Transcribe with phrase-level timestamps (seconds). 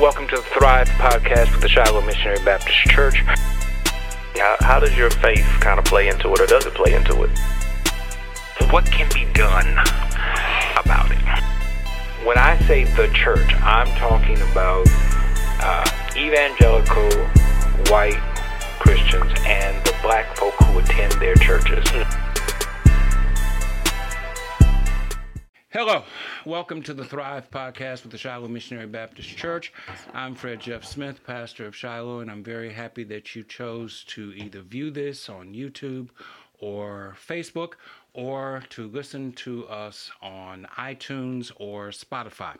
[0.00, 3.18] Welcome to the Thrive Podcast with the Shiloh Missionary Baptist Church.
[4.34, 7.22] How, how does your faith kind of play into it, or does it play into
[7.22, 7.30] it?
[8.72, 9.68] What can be done
[10.76, 11.18] about it?
[12.26, 14.86] When I say the church, I'm talking about
[15.60, 15.84] uh,
[16.16, 17.10] evangelical
[17.92, 18.20] white
[18.80, 21.86] Christians and the black folk who attend their churches.
[25.72, 26.04] Hello,
[26.44, 29.72] welcome to the Thrive Podcast with the Shiloh Missionary Baptist Church.
[30.12, 34.34] I'm Fred Jeff Smith, pastor of Shiloh, and I'm very happy that you chose to
[34.36, 36.10] either view this on YouTube
[36.58, 37.76] or Facebook
[38.12, 42.54] or to listen to us on iTunes or Spotify.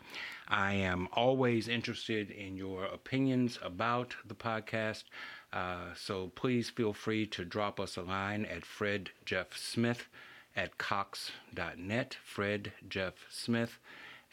[0.49, 5.05] I am always interested in your opinions about the podcast.
[5.53, 10.09] Uh, so please feel free to drop us a line at Fred Jeff Smith
[10.57, 12.17] at cox.net.
[12.25, 13.79] Fred Jeff Smith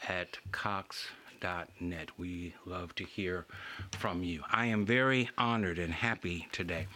[0.08, 2.10] at cox.net.
[2.18, 3.46] We love to hear
[3.98, 4.42] from you.
[4.50, 6.86] I am very honored and happy today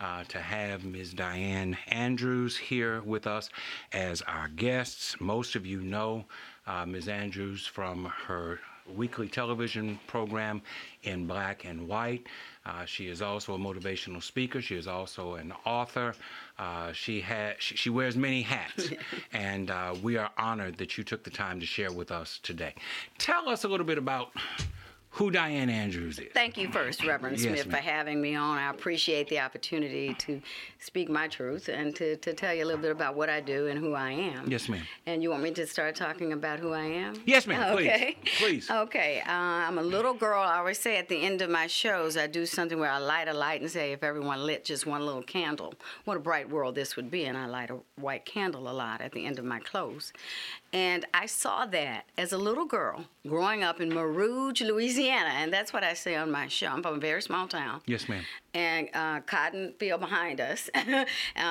[0.00, 1.12] uh, to have Ms.
[1.12, 3.50] Diane Andrews here with us
[3.92, 5.20] as our guests.
[5.20, 6.24] Most of you know
[6.66, 7.08] uh, Ms.
[7.08, 8.60] Andrews from her
[8.96, 10.62] weekly television program
[11.02, 12.26] in black and white.
[12.66, 14.60] Uh, she is also a motivational speaker.
[14.60, 16.14] She is also an author.
[16.58, 18.90] Uh, she has she, she, wears many hats,
[19.32, 22.74] and uh, we are honored that you took the time to share with us today.
[23.16, 24.32] Tell us a little bit about
[25.14, 26.28] who Diane Andrews is.
[26.32, 27.76] Thank you first, Reverend Yes, Smith, ma'am.
[27.76, 28.58] for having me on.
[28.58, 30.40] I appreciate the opportunity to
[30.78, 33.66] speak my truth and to, to tell you a little bit about what I do
[33.66, 34.48] and who I am.
[34.48, 34.82] Yes, ma'am.
[35.06, 37.14] And you want me to start talking about who I am?
[37.26, 37.88] Yes, ma'am, please.
[37.88, 38.16] Okay.
[38.38, 38.70] Please.
[38.70, 39.20] Okay.
[39.26, 40.40] Uh, I'm a little girl.
[40.42, 43.26] I always say at the end of my shows, I do something where I light
[43.26, 45.74] a light and say, if everyone lit just one little candle,
[46.04, 47.24] what a bright world this would be.
[47.24, 50.12] And I light a white candle a lot at the end of my close.
[50.72, 55.30] And I saw that as a little girl growing up in Mer Rouge, Louisiana.
[55.34, 56.68] And that's what I say on my show.
[56.68, 58.24] I'm from a very small town Yes, ma'am.
[58.54, 60.68] And uh, cotton field behind us.
[60.74, 61.04] uh,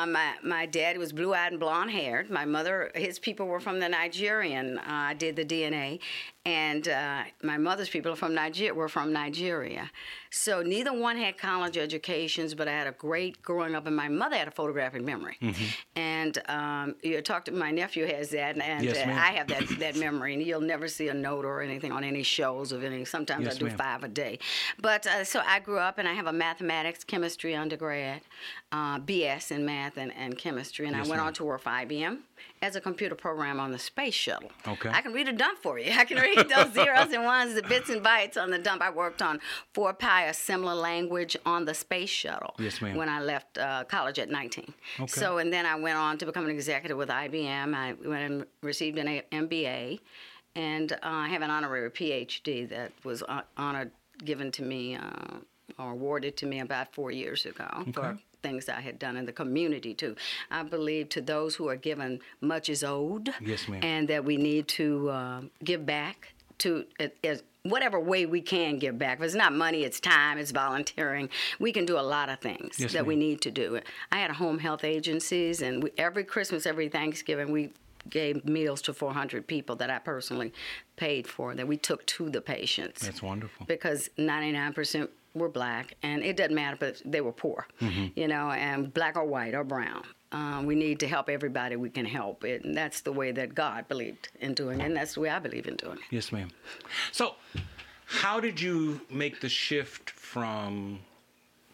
[0.05, 2.29] my my dad was blue eyed and blonde haired.
[2.29, 4.77] My mother, his people were from the Nigerian.
[4.79, 5.99] Uh, I did the DNA,
[6.45, 8.73] and uh, my mother's people are from Nigeria.
[8.73, 9.91] Were from Nigeria.
[10.31, 14.07] So neither one had college educations, but I had a great growing up, and my
[14.09, 15.37] mother had a photographic memory.
[15.95, 19.09] And um, you talked to my nephew has that, and, and Yes, uh.
[19.11, 22.23] I have that that memory, and you'll never see a note or anything on any
[22.23, 23.05] shows of any.
[23.05, 23.77] Sometimes Yes, I do ma'am.
[23.77, 24.39] five a day.
[24.81, 28.21] But uh, so I grew up and I have a mathematics, chemistry undergrad,
[28.71, 31.27] uh, BS in math and, and chemistry, and Yes, I went ma'am.
[31.27, 32.19] on to work for IBM
[32.61, 34.51] as a computer programmer on the space shuttle.
[34.67, 34.89] Okay.
[34.89, 35.91] I can read a dump for you.
[35.91, 38.81] I can read those zeros and ones, the bits and bytes on the dump.
[38.81, 39.39] I worked on
[39.73, 42.95] 4 pi assembler language on the space shuttle Yes, ma'am.
[42.97, 44.73] when I left uh, college at 19.
[44.99, 45.07] Okay.
[45.07, 47.73] So, and then I went on to become an executive with IBM.
[47.73, 49.99] I went and received an A- MBA,
[50.55, 53.91] and uh, I have an honorary PhD that was uh, honored,
[54.25, 55.37] given to me, uh,
[55.77, 59.33] or awarded to me about four years ago for things I had done in the
[59.33, 60.15] community too.
[60.49, 63.81] I believe to those who are given, much is owed, Yes, ma'am.
[63.83, 66.85] and that we need to uh, give back to
[67.63, 69.17] whatever way we can give back.
[69.19, 71.29] If it's not money, it's time, it's volunteering.
[71.59, 73.79] We can do a lot of things Yes, that we need to do.
[74.11, 77.71] I had home health agencies, and we, every Christmas, every Thanksgiving, we
[78.09, 80.53] gave meals to 400 people that I personally
[80.95, 83.65] paid for that we took to the patients That's wonderful.
[83.65, 88.07] because 99% were black, and it doesn't matter, but they were poor, Mm-hmm.
[88.19, 90.03] you know, and black or white or brown.
[90.31, 93.55] Um, we need to help everybody we can help, it, and that's the way that
[93.55, 96.03] God believed in doing it, and that's the way I believe in doing it.
[96.11, 96.49] Yes, ma'am.
[97.11, 97.33] So,
[98.05, 100.99] how did you make the shift from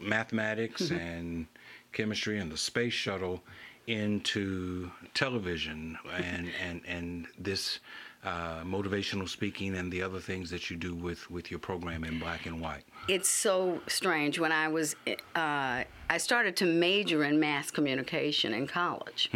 [0.00, 0.94] mathematics Mm-hmm.
[0.98, 1.46] and
[1.92, 3.42] chemistry and the space shuttle
[3.86, 7.78] into television and and and this
[8.26, 12.18] uh, motivational speaking and the other things that you do with with your program in
[12.18, 12.82] black and white?
[13.08, 14.38] It's so strange.
[14.38, 19.30] When I was, uh, I started to major in mass communication in college.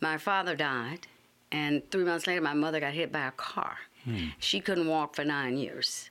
[0.00, 1.06] My father died,
[1.52, 3.76] and three months later, my mother got hit by a car.
[4.38, 6.10] She couldn't walk for nine years,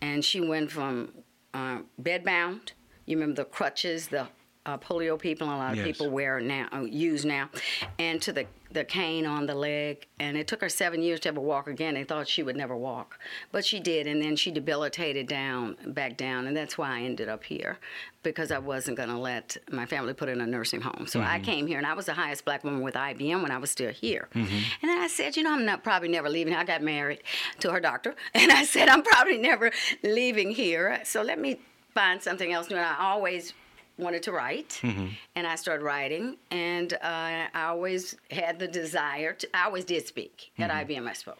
[0.00, 1.12] and she went from
[1.54, 2.70] uh, bedbound.
[3.06, 4.28] You remember the crutches, the
[4.64, 5.86] uh, polio people, and a lot of Yes.
[5.86, 7.50] people wear now, use now,
[7.98, 10.06] and to the the cane on the leg.
[10.18, 11.94] And it took her seven years to ever walk again.
[11.94, 13.18] They thought she would never walk,
[13.50, 17.28] but she did, and then she debilitated down, back down, and that's why I ended
[17.28, 17.78] up here,
[18.22, 21.06] because I wasn't going to let my family put her in a nursing home.
[21.06, 21.44] So I mm-hmm.
[21.44, 23.92] came here, and I was the highest black woman with IBM when I was still
[23.92, 24.28] here.
[24.34, 24.54] Mm-hmm.
[24.82, 26.54] And then I said, you know, I'm not probably never leaving.
[26.54, 27.22] I got married
[27.60, 29.72] to her doctor, and I said I'm probably never
[30.02, 31.00] leaving here.
[31.04, 31.60] So let me
[31.94, 32.76] find something else new.
[32.76, 33.52] And I always
[33.98, 39.48] wanted to write, and I started writing, and uh, I always had the desire to.
[39.54, 41.06] I always did speak at IBM.
[41.08, 41.38] I spoke.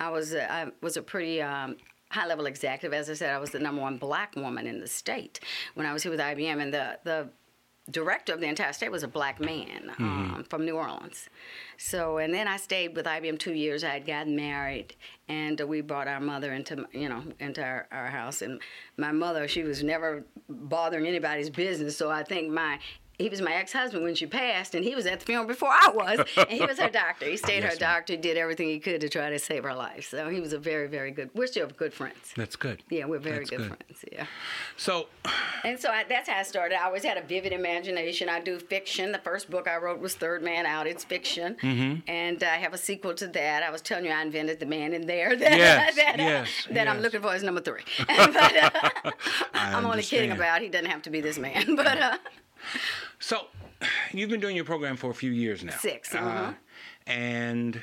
[0.00, 1.76] I was a, I was a pretty um,
[2.10, 2.92] high level executive.
[2.92, 5.40] As I said, I was the number one black woman in the state
[5.74, 7.28] when I was here with IBM, and the the
[7.90, 11.28] director of the entire state was a black man um, from New Orleans.
[11.76, 13.84] So, and then I stayed with IBM two years.
[13.84, 14.96] I had gotten married,
[15.28, 18.40] and we brought our mother into, you know, into our, our house.
[18.40, 18.60] And
[18.96, 21.96] my mother, she was never bothering anybody's business.
[21.96, 22.78] So I think my
[23.18, 25.90] he was my ex-husband when she passed, and he was at the funeral before I
[25.94, 27.26] was, and he was her doctor.
[27.26, 30.08] He stayed Yes, her doctor, did everything he could to try to save her life.
[30.10, 31.30] So he was a very, very good.
[31.34, 32.32] We're still good friends.
[32.36, 32.82] That's good.
[32.90, 33.66] Yeah, we're very good, good.
[33.68, 34.04] friends.
[34.10, 34.26] Yeah.
[34.76, 35.06] So,
[35.62, 36.76] And so I, that's how I started.
[36.80, 38.28] I always had a vivid imagination.
[38.28, 39.12] I do fiction.
[39.12, 40.86] The first book I wrote was Third Man Out.
[40.86, 42.00] It's fiction, Mm-hmm.
[42.10, 43.62] and I have a sequel to that.
[43.62, 46.88] I was telling you I invented the man in there that, Yes, that, yes, that
[46.88, 47.82] I'm looking for as number three.
[48.06, 49.10] but, uh,
[49.54, 50.60] I'm only kidding about.
[50.62, 52.18] He doesn't have to be this man, but uh,
[53.24, 53.46] So,
[54.12, 55.76] you've been doing your program for a few years now.
[55.78, 56.52] Six, Uh, uh-huh.
[57.06, 57.80] and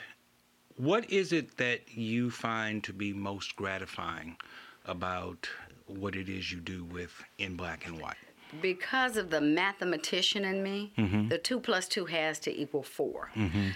[0.77, 4.37] what is it that you find to be most gratifying
[4.85, 5.49] about
[5.87, 8.17] what it is you do with In Black and White?
[8.61, 11.29] because of the mathematician in me, Mm-hmm.
[11.29, 13.31] the two plus two has to equal 4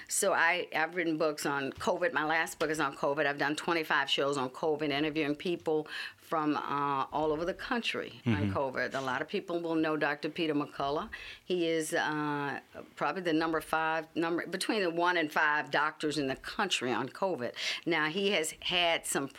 [0.10, 2.12] So I, I've written books on COVID.
[2.12, 3.26] My last book is on COVID.
[3.26, 5.88] I've done 25 shows on COVID, interviewing people
[6.28, 8.96] from uh, all over the country on COVID.
[8.96, 10.30] A lot of people will know Dr.
[10.30, 11.10] Peter McCullough.
[11.44, 12.60] He is uh,
[12.96, 17.10] probably the number five, number between the one and five doctors in the country on
[17.10, 17.52] COVID.
[17.86, 19.30] Now he has had some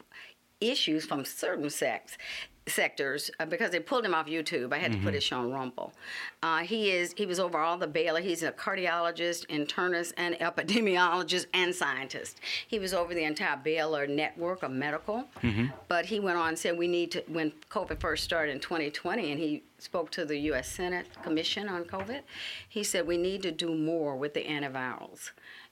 [0.61, 2.17] issues from certain sects
[2.69, 4.73] sectors uh, because they pulled him off YouTube.
[4.73, 5.93] I had to put his show on Rumble.
[6.43, 8.21] Uh, he is he was over all the Baylor.
[8.21, 12.41] He's a cardiologist, internist, and epidemiologist and scientist.
[12.67, 15.29] He was over the entire Baylor network of medical.
[15.89, 19.31] But he went on and said we need to when COVID first started in 2020,
[19.31, 20.69] and he spoke to the U.S.
[20.69, 22.21] Senate Commission on COVID.
[22.69, 25.31] He said we need to do more with the antivirals,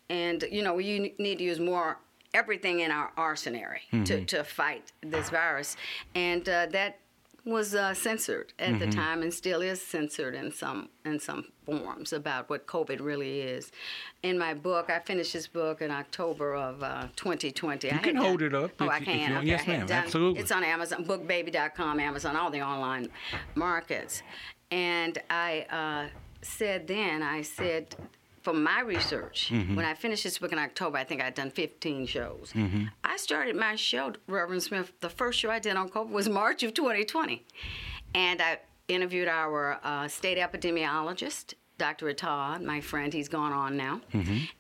[0.09, 1.99] and you know you need to use more
[2.35, 3.63] everything in our arsenal
[4.05, 5.77] to, to fight this virus.
[6.15, 6.99] And uh, that
[7.47, 12.15] was uh, censored at the time and still is censored in some in some forms
[12.15, 13.71] about what COVID really is.
[14.23, 17.89] In my book, I finished this book in October of uh, 2020.
[17.89, 19.37] You can hold it up Oh, if I can.
[19.39, 19.87] Okay, Yes, I ma'am.
[19.87, 20.41] done- Absolutely.
[20.41, 23.09] It's on Amazon, BookBaby.com, Amazon, all the online
[23.55, 24.23] markets.
[24.71, 26.09] And I uh,
[26.41, 27.95] said then, I said,
[28.45, 29.75] from my research, Mm-hmm.
[29.75, 32.53] when I finished this book in October, I think I'd done 15 shows.
[33.03, 36.63] I started my show, Reverend Smith, the first show I did on COVID was March
[36.63, 37.45] of 2020.
[38.15, 42.07] And I interviewed our uh, state epidemiologist, Dr.
[42.13, 44.01] Atad, my friend, he's gone on now,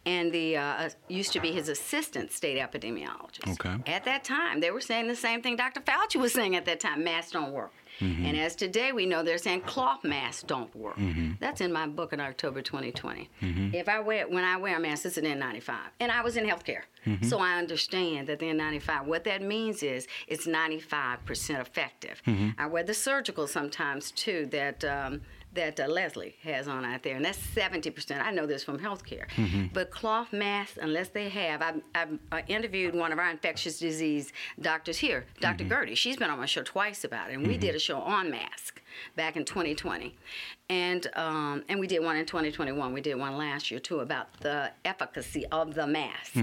[0.05, 3.49] and the uh, used to be his assistant state epidemiologist.
[3.53, 3.77] Okay.
[3.87, 5.81] At that time, they were saying the same thing Dr.
[5.81, 7.73] Fauci was saying at that time: masks don't work.
[8.01, 8.27] Mm-hmm.
[8.27, 10.97] And as today we know, they're saying cloth masks don't work.
[10.97, 11.33] Mm-hmm.
[11.41, 13.31] That's in my book in October 2020.
[13.41, 13.75] Mm-hmm.
[13.75, 16.45] If I wear when I wear a mask, it's an N95, and I was in
[16.45, 16.83] healthcare,
[17.23, 19.05] so I understand that the N95.
[19.07, 22.23] What that means is it's 95% effective.
[22.59, 24.47] I wear the surgical sometimes too.
[24.47, 24.85] That.
[24.85, 25.21] Um,
[25.55, 28.21] that uh, Leslie has on out there, and that's 70%.
[28.23, 29.27] I know this from healthcare.
[29.73, 34.33] But cloth masks, unless they have, I've, I've uh, interviewed one of our infectious disease
[34.61, 35.95] doctors here, doctor Gertie.
[35.95, 38.81] She's been on my show twice about it, and we did a show on mask
[39.17, 40.15] back in 2020.
[40.71, 42.93] And, um, and we did one in 2021.
[42.93, 46.35] We did one last year too about the efficacy of the mask.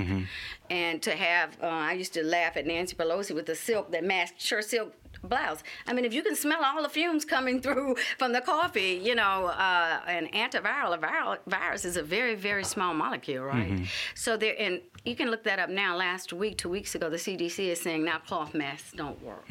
[0.69, 4.03] And to have, uh, I used to laugh at Nancy Pelosi with the silk, that
[4.03, 4.93] mask, sure silk
[5.23, 5.63] blouse.
[5.87, 9.13] I mean, if you can smell all the fumes coming through from the coffee, you
[9.15, 13.71] know, uh, an antiviral, a viral, virus is a very, very small molecule, right?
[14.15, 15.95] So there, and you can look that up now.
[15.95, 19.45] Last week, two weeks ago, the CDC is saying now cloth masks don't work.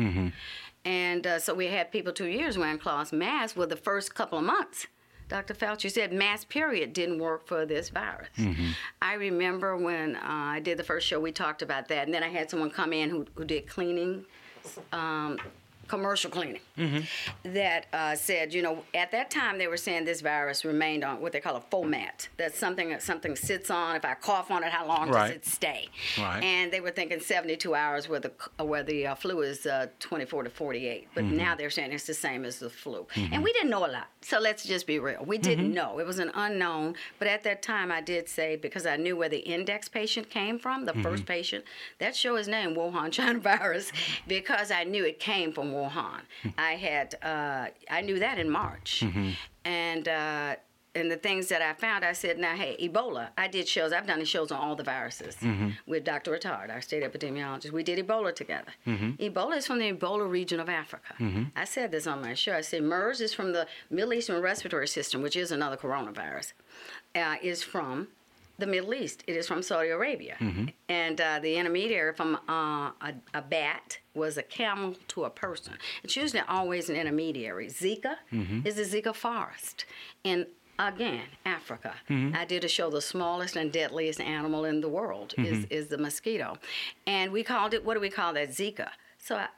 [0.84, 3.56] And uh, so we had people two years wearing cloth masks.
[3.56, 4.86] Well, the first couple of months,
[5.28, 5.54] Dr.
[5.54, 8.28] Fauci said mask period didn't work for this virus.
[9.02, 12.22] I remember when uh, I did the first show, we talked about that, and then
[12.22, 14.24] I had someone come in who, who did cleaning
[14.92, 15.38] um,
[15.90, 16.60] commercial cleaning
[17.42, 21.20] that uh, said, you know, at that time they were saying this virus remained on
[21.20, 22.28] what they call a fomite.
[22.36, 23.96] That's something that something sits on.
[23.96, 25.28] If I cough on it, how long Right.
[25.28, 25.88] does it stay?
[26.18, 26.42] Right.
[26.42, 28.32] And they were thinking 72 hours where the
[28.62, 31.08] where the uh, flu is uh, 24 to 48.
[31.14, 33.06] But now they're saying it's the same as the flu.
[33.32, 34.08] And we didn't know a lot.
[34.22, 35.24] So let's just be real.
[35.26, 35.98] We didn't know.
[35.98, 36.94] It was an unknown.
[37.18, 40.58] But at that time, I did say because I knew where the index patient came
[40.58, 41.64] from, the first patient.
[41.98, 43.90] That show is named Wuhan China virus
[44.28, 45.79] because I knew it came from Wuhan.
[46.58, 49.04] I had uh, I knew that in March,
[49.64, 50.08] and.
[50.08, 50.56] Uh,
[50.92, 53.28] and the things that I found, I said, now, hey, Ebola.
[53.38, 53.92] I did shows.
[53.92, 55.36] I've done shows on all the viruses
[55.86, 56.36] with Dr.
[56.36, 57.70] Attard, our state epidemiologist.
[57.70, 58.72] We did Ebola together.
[59.20, 61.14] Ebola is from the Ebola region of Africa.
[61.54, 62.54] I said this on my show.
[62.54, 66.54] I said MERS is from the Middle Eastern Respiratory System, which is another coronavirus.
[67.14, 68.08] Uh, is from
[68.60, 69.24] the Middle East.
[69.26, 70.36] It is from Saudi Arabia.
[70.88, 75.74] And uh, the intermediary from uh, a, a bat was a camel to a person.
[76.04, 77.66] It's usually always an intermediary.
[77.68, 78.16] Zika
[78.64, 79.84] is the Zika forest.
[80.24, 80.46] In
[80.78, 81.94] again, Africa.
[82.34, 85.98] I did a show, the smallest and deadliest animal in the world is, is the
[85.98, 86.56] mosquito.
[87.06, 88.48] And we called it, what do we call that?
[88.50, 88.88] Zika.
[89.18, 89.48] So I,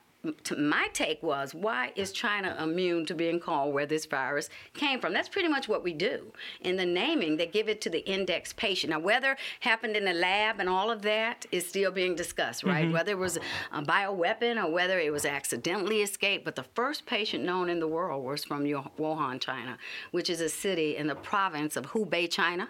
[0.57, 5.13] my take was why is China immune to being called where this virus came from?
[5.13, 6.31] That's pretty much what we do.
[6.61, 8.91] In the naming, they give it to the index patient.
[8.91, 12.89] Now, whether happened in the lab and all of that is still being discussed, right?
[12.91, 13.37] Whether it was
[13.71, 16.45] a bioweapon or whether it was accidentally escaped.
[16.45, 19.77] But the first patient known in the world was from Wuhan, China,
[20.11, 22.69] which is a city in the province of Hubei, China.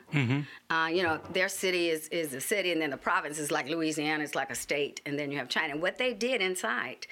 [0.72, 3.70] Uh, you know, their city is, is a city, and then the province is like
[3.70, 5.74] Louisiana, it's like a state, and then you have China.
[5.74, 7.06] And what they did inside,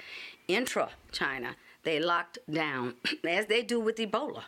[0.55, 2.95] intra China, they locked down,
[3.27, 4.43] as they do with Ebola.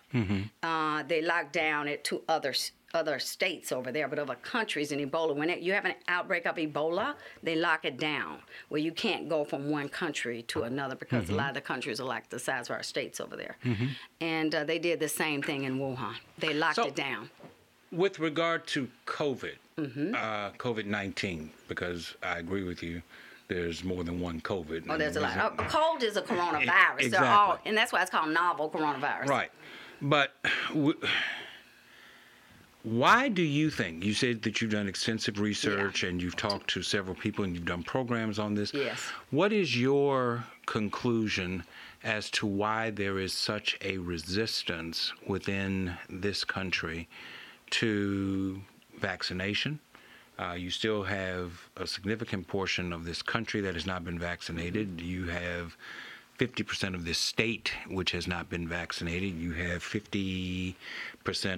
[0.61, 2.53] Uh, they locked down it to other
[2.95, 5.35] other states over there, but other countries in Ebola.
[5.35, 8.37] When it, you have an outbreak of Ebola, they lock it down
[8.69, 11.99] where you can't go from one country to another because a lot of the countries
[11.99, 13.55] are like the size of our states over there.
[14.21, 16.13] And uh, they did the same thing in Wuhan.
[16.37, 17.31] They locked So- it down.
[17.91, 20.13] With regard to COVID, Mm-hmm.
[20.13, 23.01] uh, COVID 19, because I agree with you,
[23.47, 24.85] there's more than one COVID.
[24.89, 25.33] Oh, there's a lot.
[25.35, 26.97] There's- oh, A cold is a coronavirus.
[26.97, 27.27] They're exactly.
[27.27, 29.27] all, and that's why it's called novel coronavirus.
[29.27, 29.51] Right.
[30.01, 30.33] But
[30.69, 30.99] w-
[32.83, 36.81] why do you think, you said that you've done extensive research and you've talked to
[36.83, 38.73] several people and you've done programs on this.
[38.73, 38.99] Yes.
[39.31, 41.63] What is your conclusion
[42.03, 47.07] as to why there is such a resistance within this country
[47.69, 48.61] to
[48.99, 49.79] vaccination?
[50.43, 54.99] Uh, you still have a significant portion of this country that has not been vaccinated.
[54.99, 55.77] You have
[56.39, 59.35] 50% of this state which has not been vaccinated.
[59.35, 60.73] You have 50%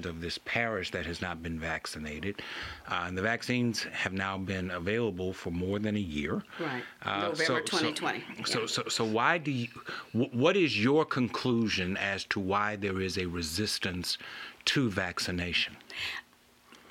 [0.05, 2.41] of this parish that has not been vaccinated.
[2.87, 6.43] Uh, and the vaccines have now been available for more than a year.
[6.59, 6.83] Right.
[7.03, 8.23] Uh, November 2020.
[8.45, 8.65] So, Yeah.
[8.67, 9.67] so, so why do you?
[10.11, 14.17] wh- What is your conclusion as to why there is a resistance
[14.65, 15.77] to vaccination?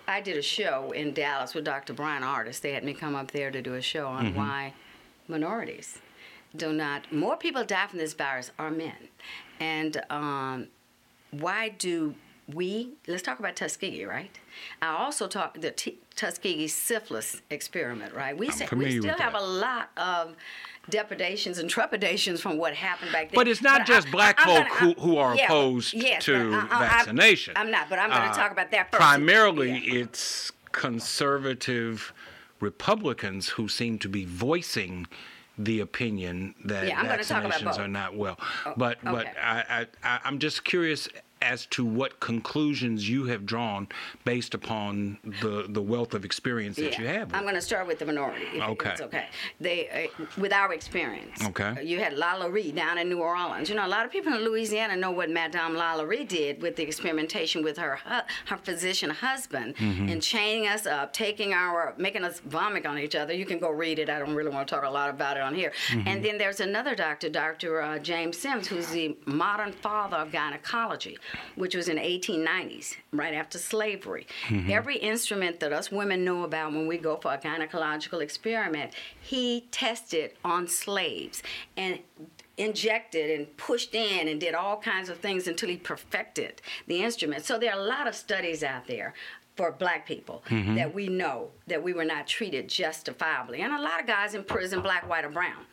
[0.06, 1.92] I did a show in Dallas with Dr.
[1.94, 2.62] Brian Artist.
[2.62, 4.36] They had me come up there to do a show on Mm-hmm.
[4.38, 4.74] why
[5.28, 5.98] minorities
[6.56, 7.12] do not.
[7.12, 9.08] More people die from this virus are men,
[9.60, 10.68] and um,
[11.30, 12.14] why do
[12.52, 12.90] we?
[13.06, 14.30] Let's talk about Tuskegee, right?
[14.82, 18.36] I also talk the T- Tuskegee syphilis experiment, right?
[18.36, 19.40] We say, we still have that.
[19.40, 20.34] a lot of
[20.90, 23.34] depredations and trepidations from what happened back then.
[23.36, 26.50] But it's not just black I'm folk gonna- who, who are yeah, opposed yes, to
[26.50, 27.54] but I- I- I- vaccination.
[27.56, 29.00] I'm not, but I'm going to Uh, talk about that first.
[29.00, 30.02] Primarily, Yeah.
[30.02, 32.12] it's conservative
[32.60, 35.06] Republicans who seem to be voicing
[35.56, 38.38] the opinion that Yeah, I'm gonna talk about vaccinations are not well.
[38.76, 39.32] but but okay.
[39.40, 41.08] I, I, I I'm just curious
[41.44, 43.86] as to what conclusions you have drawn
[44.24, 47.32] based upon the the wealth of experience that you have.
[47.34, 48.46] I'm going to start with the minority.
[48.60, 48.90] Okay.
[48.90, 49.26] It's okay.
[49.60, 51.44] They, uh, with our experience.
[51.44, 51.84] Okay.
[51.84, 53.68] You had LaLaurie down in New Orleans.
[53.68, 56.82] You know, a lot of people in Louisiana know what Madame LaLaurie did with the
[56.82, 60.08] experimentation with her hu- her physician husband Mm-hmm.
[60.08, 63.32] and chaining us up, taking our, making us vomit on each other.
[63.34, 64.08] You can go read it.
[64.08, 65.72] I don't really want to talk a lot about it on here.
[65.88, 66.08] Mm-hmm.
[66.08, 67.82] And then there's another doctor, Dr.
[67.82, 71.18] Uh, James Sims, who's the modern father of gynecology,
[71.56, 74.26] which was in 1890s, right after slavery.
[74.48, 74.70] Mm-hmm.
[74.70, 79.66] Every instrument that us women know about when we go for a gynecological experiment, he
[79.70, 81.42] tested on slaves
[81.76, 82.00] and
[82.56, 87.44] injected and pushed in and did all kinds of things until he perfected the instrument.
[87.44, 89.14] So there are a lot of studies out there
[89.56, 93.60] for black people that we know that we were not treated justifiably.
[93.60, 95.64] And a lot of guys in prison, black, white, or brown.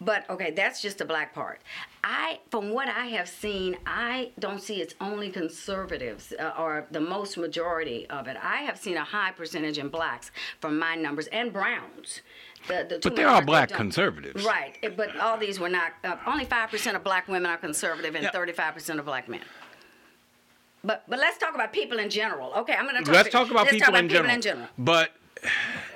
[0.00, 1.60] But okay, that's just the black part.
[2.04, 7.00] I, from what I have seen, I don't see it's only conservatives uh, or the
[7.00, 8.36] most majority of it.
[8.42, 12.20] I have seen a high percentage in blacks from my numbers and browns.
[12.68, 14.44] The, the But there are black conservatives.
[14.44, 15.92] Right, eh, but all these were not.
[16.04, 19.40] Uh, only five percent of black women are conservative, and thirty-five percent of black men.
[20.84, 22.52] But but let's talk about people in general.
[22.54, 23.14] Okay, I'm going to talk.
[23.14, 24.34] Let's talk about, let's people, talk about in, people general.
[24.34, 24.68] in general.
[24.78, 25.10] But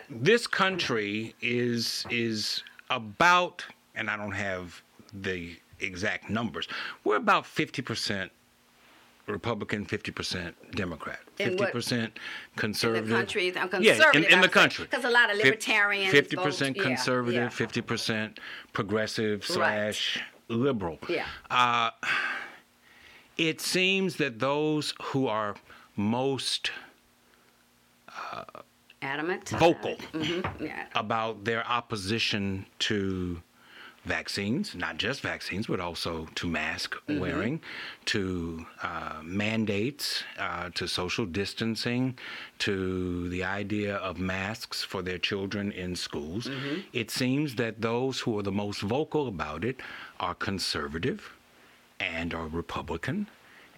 [0.08, 3.64] this country is is about,
[3.94, 6.68] and I don't have the exact numbers.
[7.04, 8.30] We're about fifty percent
[9.26, 12.18] Republican, fifty percent Democrat, fifty percent
[12.54, 13.08] conservative.
[13.10, 16.82] country, I'm yeah, in, in the country, because a lot of libertarians Fifty percent yeah,
[16.84, 17.48] conservative, yeah.
[17.48, 18.38] fifty percent
[18.72, 19.48] progressive Right.
[19.48, 20.98] slash liberal.
[21.08, 21.26] Yeah.
[21.50, 21.90] Uh,
[23.36, 25.54] it seems that those who are
[25.96, 26.70] most
[29.02, 29.48] Adamant.
[29.50, 30.86] vocal Mhm, Yeah.
[30.94, 33.42] about their opposition to
[34.04, 37.20] vaccines, not just vaccines, but also to mask Mm-hmm.
[37.20, 37.60] wearing,
[38.06, 42.16] to uh, mandates, uh, to social distancing,
[42.60, 46.46] to the idea of masks for their children in schools.
[46.48, 46.80] Mm-hmm.
[46.92, 49.80] It seems that those who are the most vocal about it
[50.20, 51.32] are conservative
[52.00, 53.28] and are Republican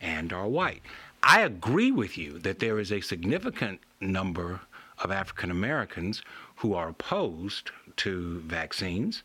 [0.00, 0.82] and are white.
[1.22, 4.60] I agree with you that there is a significant number
[4.98, 6.22] of African Americans
[6.56, 9.22] who are opposed to vaccines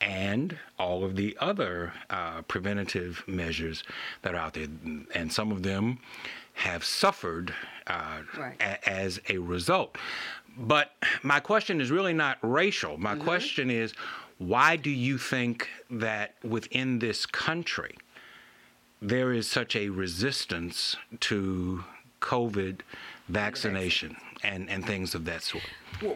[0.00, 3.84] and all of the other uh, preventative measures
[4.22, 4.66] that are out there.
[5.14, 5.98] And some of them
[6.54, 7.54] have suffered
[7.86, 8.56] uh, Right.
[8.60, 9.96] a- as a result.
[10.56, 12.96] But my question is really not racial.
[12.98, 13.92] My question is
[14.38, 17.96] why do you think that within this country
[19.00, 21.84] there is such a resistance to
[22.20, 22.80] COVID
[23.28, 25.64] vaccination and, and things of that sort?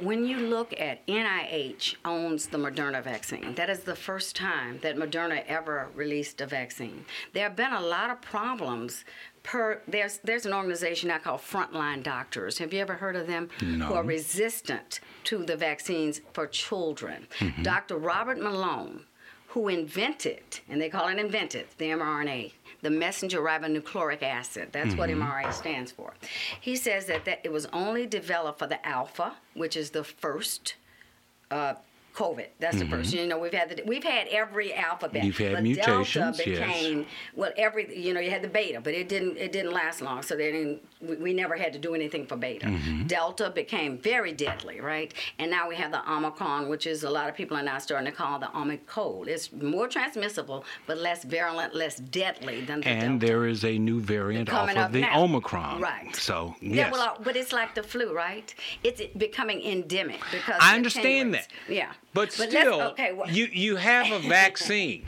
[0.02, 4.96] When you look at NIH owns the Moderna vaccine, that is the first time that
[4.96, 7.04] Moderna ever released a vaccine.
[7.32, 9.04] There have been a lot of problems.
[9.44, 12.58] Per there's there's an organization now called Frontline Doctors.
[12.58, 13.48] Have you ever heard of them?
[13.62, 13.86] No.
[13.86, 17.28] Who are resistant to the vaccines for children.
[17.38, 17.62] Mm-hmm.
[17.62, 17.96] Dr.
[17.98, 19.04] Robert Malone,
[19.48, 24.68] who invented, and they call it invented, the mRNA, the messenger ribonucleic acid.
[24.72, 26.14] That's what mRNA stands for.
[26.60, 30.76] He says that, that it was only developed for the alpha, which is the first
[31.50, 31.74] uh,
[32.18, 32.46] COVID.
[32.58, 33.12] That's the first.
[33.14, 35.24] You know, we've had the, we've had every alphabet.
[35.24, 37.04] You've had but mutations, Delta yes.
[37.36, 37.96] well every.
[37.96, 40.22] You know, you had the beta, but it didn't it didn't last long.
[40.22, 40.82] So they didn't.
[41.00, 42.66] We, we never had to do anything for beta.
[42.66, 43.06] Mm-hmm.
[43.06, 45.14] Delta became very deadly, right?
[45.38, 48.10] And now we have the Omicron, which is a lot of people are now starting
[48.10, 49.28] to call the Omicron.
[49.28, 53.26] It's more transmissible, but less virulent, less deadly than the And Delta.
[53.26, 55.22] there is a new variant off coming of the now.
[55.22, 55.80] Omicron.
[55.80, 56.16] Right.
[56.16, 56.74] So, yes.
[56.74, 58.52] Yeah, well, uh, but it's like the flu, right?
[58.82, 61.48] It's becoming endemic because I understand that.
[61.68, 63.12] Yeah, but let's- still, okay.
[63.12, 65.04] Well, you, you have a vaccine.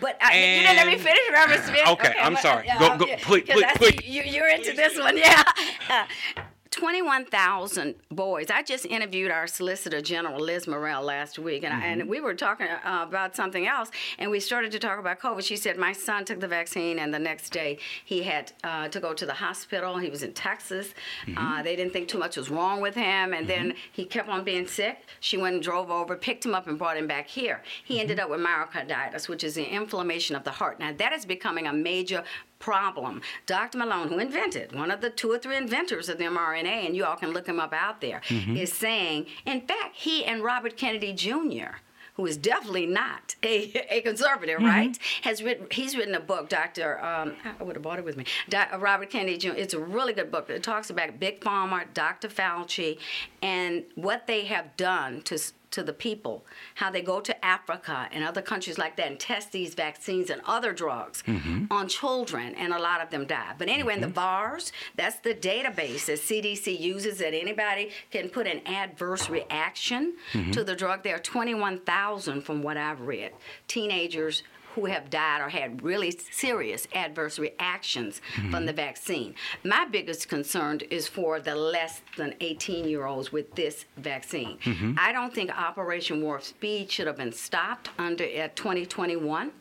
[0.00, 1.88] but I, you didn't let me and- finish, Reverend Smith.
[1.88, 2.70] Okay, I'm but- sorry.
[2.70, 4.00] uh, Go- go- please- please- please.
[4.04, 5.42] You, you're into this one, yeah.
[5.90, 6.04] Uh,
[6.74, 8.50] 21,000 boys.
[8.50, 12.00] I just interviewed our Solicitor General, Liz Murrill, last week, and, Mm-hmm.
[12.00, 15.42] and we were talking uh, about something else, and we started to talk about COVID.
[15.44, 19.00] She said, My son took the vaccine, and the next day he had uh, to
[19.00, 19.98] go to the hospital.
[19.98, 20.94] He was in Texas.
[21.26, 21.38] Mm-hmm.
[21.38, 24.42] Uh, they didn't think too much was wrong with him, and then he kept on
[24.44, 24.98] being sick.
[25.20, 27.62] She went and drove over, picked him up, and brought him back here.
[27.84, 28.24] He ended Mm-hmm.
[28.24, 30.78] up with myocarditis, which is the inflammation of the heart.
[30.78, 32.22] Now, that is becoming a major
[32.64, 33.20] problem.
[33.44, 33.76] Dr.
[33.76, 37.04] Malone, who invented, one of the two or three inventors of the mRNA, and you
[37.04, 38.56] all can look him up out there, mm-hmm.
[38.56, 41.76] is saying, in fact, he and Robert Kennedy Jr.,
[42.14, 44.66] who is definitely not a, a conservative, mm-hmm.
[44.66, 44.98] right?
[45.22, 45.66] Has written.
[45.70, 47.04] He's written a book, Doctor.
[47.04, 48.24] Um, I would have bought it with me.
[48.48, 49.48] Doc, uh, Robert Kennedy Jr.
[49.56, 50.48] It's a really good book.
[50.48, 52.28] It talks about Big Pharma, Dr.
[52.28, 52.98] Fauci,
[53.42, 55.38] and what they have done to
[55.74, 56.44] to the people,
[56.76, 60.40] how they go to Africa and other countries like that and test these vaccines and
[60.46, 61.64] other drugs mm-hmm.
[61.70, 63.54] on children, and a lot of them die.
[63.58, 64.54] But anyway, in the mm-hmm.
[64.54, 70.52] VAERS, that's the database that CDC uses that anybody can put an adverse reaction mm-hmm.
[70.52, 71.02] to the drug.
[71.02, 73.32] There are 21,000 from what I've read,
[73.66, 78.66] teenagers who have died or had really serious adverse reactions from mm-hmm.
[78.66, 79.34] the vaccine.
[79.62, 84.58] My biggest concern is for the less than 18 year olds with this vaccine.
[84.58, 84.94] Mm-hmm.
[84.98, 89.52] I don't think Operation Warp Speed should have been stopped under at 2021.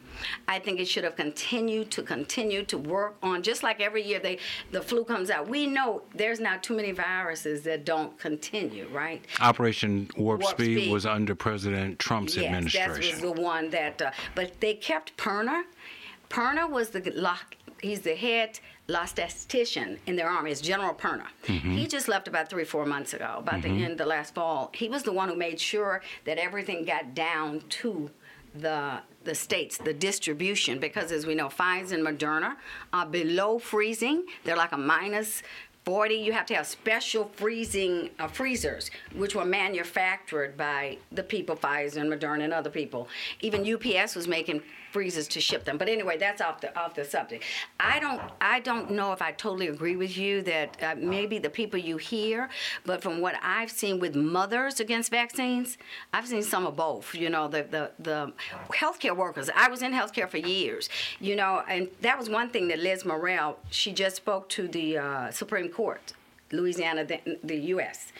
[0.47, 4.19] I think it should have continued to continue to work on just like every year
[4.19, 4.39] they
[4.71, 5.47] the flu comes out.
[5.47, 9.23] We know there's not too many viruses that don't continue, right?
[9.41, 10.91] Operation Warp, Warp Speed, Speed.
[10.91, 12.91] was under President Trump's Yes, administration.
[12.93, 14.01] that was the one that.
[14.01, 15.63] Uh, but they kept Perna.
[16.29, 17.33] Perna was the lo-
[17.81, 18.59] he's the head
[19.05, 20.51] statistician in their army.
[20.51, 21.27] It's General Perna.
[21.45, 24.71] He just left about three, four months ago, about the end of the last fall.
[24.73, 28.09] He was the one who made sure that everything got down to
[28.55, 32.55] the the states, the distribution, because as we know, Pfizer and Moderna
[32.91, 34.25] are below freezing.
[34.43, 35.43] They're like a minus
[35.85, 36.15] 40.
[36.15, 41.97] You have to have special freezing uh, freezers, which were manufactured by the people, Pfizer
[41.97, 43.07] and Moderna and other people.
[43.41, 44.61] Even UPS was making
[44.93, 45.77] freezers to ship them.
[45.77, 47.43] But anyway, that's off the off the subject.
[47.79, 51.49] I don't I don't know if I totally agree with you that uh, maybe the
[51.49, 52.49] people you hear,
[52.85, 55.77] but from what I've seen with mothers against vaccines,
[56.13, 57.15] I've seen some of both.
[57.15, 58.33] You know, the the the
[58.69, 59.49] healthcare workers.
[59.55, 60.89] I was in healthcare for years.
[61.19, 64.97] You know, and that was one thing that Liz Murrill she just spoke to the
[64.97, 66.13] uh, Supreme Court.
[66.53, 68.13] Louisiana, the, the U.S.,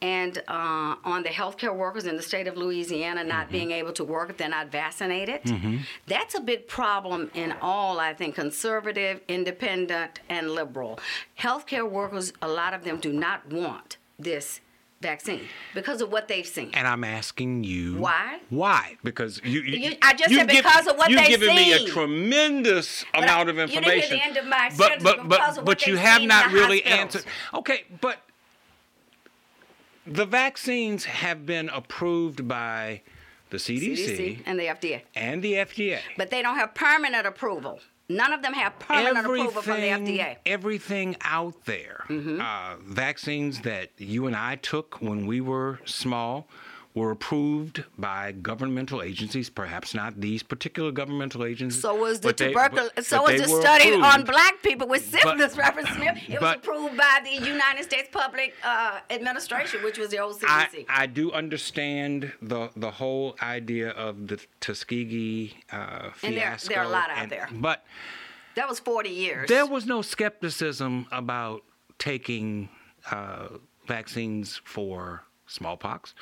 [0.00, 4.04] and uh, on the healthcare workers in the state of Louisiana not being able to
[4.04, 5.40] work if they're not vaccinated.
[6.06, 10.98] That's a big problem in all, I think, conservative, independent, and liberal.
[11.38, 14.60] Healthcare workers, a lot of them do not want this
[15.04, 15.40] vaccine
[15.74, 16.70] because of what they've seen.
[16.74, 18.38] And I'm asking you Why?
[18.50, 18.96] Why?
[19.02, 21.30] Because you, you, You- I just you've said because of what they've seen.
[21.30, 24.16] You've given me a tremendous But amount I- of you didn't hear information.
[24.18, 27.00] the end of my but but because but but you have not really hospitals.
[27.00, 27.24] answered.
[27.54, 28.18] Okay, but
[30.06, 33.00] the vaccines have been approved by
[33.48, 35.02] the CDC, CDC and the FDA.
[35.14, 36.00] and the FDA.
[36.18, 37.80] But they don't have permanent approval.
[38.10, 40.36] None of them have permanent approval from the FDA.
[40.44, 42.40] Everything out there, Mm-hmm.
[42.40, 46.48] uh, vaccines that you and I took when we were small,
[46.94, 49.48] were approved by governmental agencies.
[49.48, 51.80] Perhaps not these particular governmental agencies.
[51.80, 53.06] So was the tuberculosis.
[53.06, 56.18] so was the study on black people with syphilis, Reverend Smith.
[56.28, 60.66] It was approved by the United States Public uh, Administration, which was the old I,
[60.66, 60.86] CDC.
[60.88, 66.26] I do understand the the whole idea of the Tuskegee uh, fiasco.
[66.26, 67.48] And there- there are a lot out and- there.
[67.52, 67.84] But
[68.56, 69.48] that was 40 years.
[69.48, 71.62] there was no skepticism about
[71.98, 72.68] taking
[73.10, 73.48] uh,
[73.86, 76.14] vaccines for smallpox.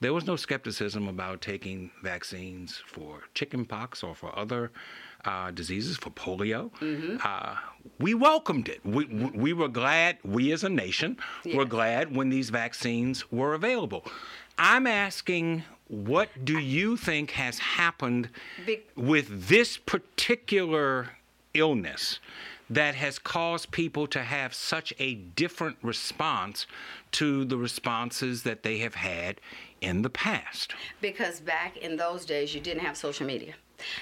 [0.00, 4.70] There was no skepticism about taking vaccines for chickenpox or for other
[5.24, 6.70] uh, diseases, for polio.
[6.80, 7.16] Mm-hmm.
[7.24, 7.56] Uh,
[7.98, 8.80] we welcomed it.
[8.84, 11.16] We, we we were glad, we as a nation
[11.52, 14.04] were glad when these vaccines were available.
[14.56, 18.30] I'm asking, what do you think has happened
[18.66, 21.10] Be- with this particular
[21.54, 22.20] illness
[22.70, 26.66] that has caused people to have such a different response
[27.12, 29.40] to the responses that they have had
[29.80, 30.74] in the past.
[31.00, 33.54] because back in those days, you didn't have social media.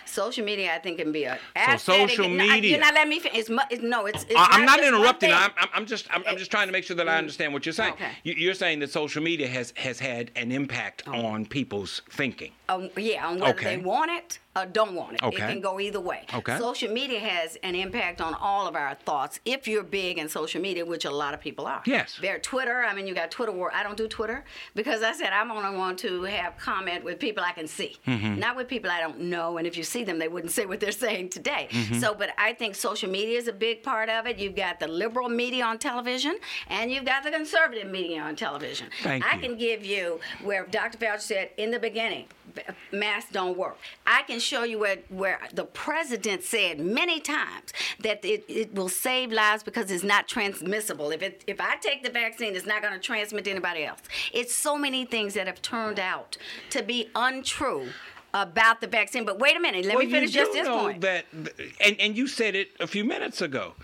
[0.06, 1.38] Social media, I think, can be a
[1.76, 3.20] so social media- You're not letting me.
[3.34, 4.06] It's, it's no.
[4.06, 4.24] It's.
[4.24, 5.32] it's I'm not one interrupting.
[5.32, 7.18] I'm, I'm, just I'm, I'm just trying to make sure that I mm.
[7.18, 7.92] understand what you're saying.
[7.92, 8.10] Okay.
[8.24, 11.26] You, you're saying that social media has has had an impact oh.
[11.26, 12.52] on people's thinking.
[12.68, 13.76] Um, yeah, on whether Okay.
[13.76, 15.22] they want it or don't want it.
[15.22, 15.37] Okay.
[15.37, 16.24] It can go either way.
[16.35, 16.59] Okay.
[16.59, 20.61] Social media has an impact on all of our thoughts if you're big in social
[20.62, 21.83] media, which a lot of people are.
[21.87, 22.18] Yes.
[22.20, 22.83] They're Twitter.
[22.85, 23.70] I mean, you got Twitter war.
[23.74, 27.44] I don't do Twitter because I said I'm only want to have comment with people
[27.44, 28.38] I can see, Mm-hmm.
[28.40, 29.59] not with people I don't know.
[29.59, 31.68] And if you see them, they wouldn't say what they're saying today.
[31.70, 31.98] Mm-hmm.
[32.00, 34.38] So, but I think social media is a big part of it.
[34.38, 38.88] You've got the liberal media on television, and you've got the conservative media on television.
[39.02, 39.40] Thank I you.
[39.42, 40.98] can give you where Dr.
[40.98, 42.26] Fauci said in the beginning,
[42.92, 43.78] masks don't work.
[44.06, 48.88] I can show you where, where the president said many times that it, it will
[48.88, 51.11] save lives because it's not transmissible.
[51.11, 54.00] If it, if I take the vaccine, it's not going to transmit to anybody else.
[54.32, 56.37] It's so many things that have turned out
[56.70, 57.88] to be untrue
[58.35, 59.24] about the vaccine.
[59.24, 61.00] But wait a minute, let well, me finish you just this know point.
[61.00, 61.26] that,
[61.85, 63.74] and and you said it a few minutes ago.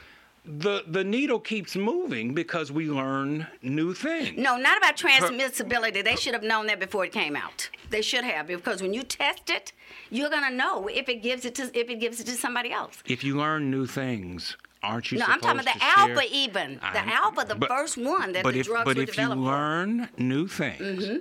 [0.45, 4.37] The the needle keeps moving because we learn new things.
[4.37, 6.03] No, not about transmissibility.
[6.05, 7.71] They should have known that before it came out.
[7.91, 9.73] They should have because when you test it,
[10.11, 13.03] you're gonna know if it gives it to if it gives it to somebody else.
[13.07, 16.81] If you learn new things, aren't you No, I'm talking about the alpha even.
[16.81, 19.11] The I'm- alpha, the but- first one that but the if, drugs But were if
[19.11, 19.47] you developed for.
[19.47, 21.19] learn new things, Mm-hmm.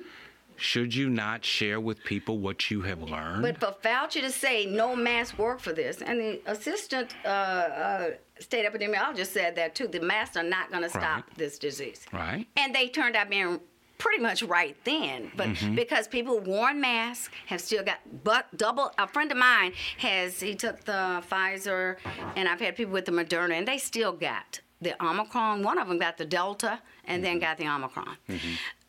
[0.61, 3.41] Should you not share with people what you have learned?
[3.41, 8.09] But for Fauci to say no mask work for this, and the assistant uh, uh,
[8.39, 12.05] state epidemiologist said that too, the masks are not going to stop this disease.
[12.13, 12.45] right?
[12.57, 13.59] And they turned out being
[13.97, 15.75] pretty much right then, but Mm-hmm.
[15.75, 18.91] because people worn masks, have still got but double.
[18.97, 21.97] A friend of mine has he took the Pfizer,
[22.35, 25.61] and I've had people with the Moderna, and they still got the Omicron.
[25.61, 28.17] One of them got the Delta, and then got the Omicron.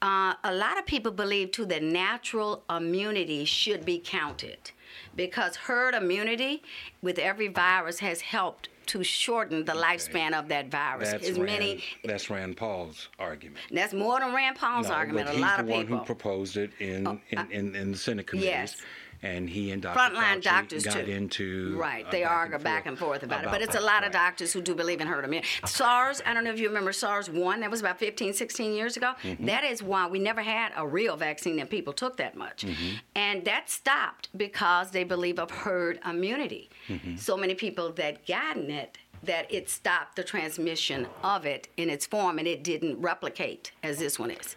[0.03, 4.73] Uh, a lot of people believe too that natural immunity should be counted
[5.17, 6.61] because herd immunity
[7.03, 11.13] with every virus has helped to shorten the lifespan of that virus.
[11.13, 13.61] That's as Rand, many that's Rand Paul's argument.
[13.71, 15.29] that's more than Rand Paul's No, argument.
[15.29, 15.97] but A lot the of one people.
[15.97, 18.51] Oh, who proposed it in in, in, in the Senate committees.
[18.51, 18.77] Yes.
[19.23, 19.99] And he and Dr.
[19.99, 21.11] Frontline Fauci doctors got too.
[21.11, 23.51] into right, they argue and back and forth about, it.
[23.51, 25.49] But it's a lot of doctors who do believe in herd immunity.
[25.65, 28.97] SARS, I don't know if you remember SARS 1, that was about 15, 16 years
[28.97, 29.13] ago.
[29.23, 29.47] Mm-hmm.
[29.47, 32.65] That is why we never had a real vaccine that people took that much.
[32.65, 32.97] Mm-hmm.
[33.15, 36.71] And that stopped because they believe of herd immunity.
[36.89, 37.17] Mm-hmm.
[37.17, 42.07] So many people that gotten it that it stopped the transmission of it in its
[42.07, 44.57] form and it didn't replicate as this one is.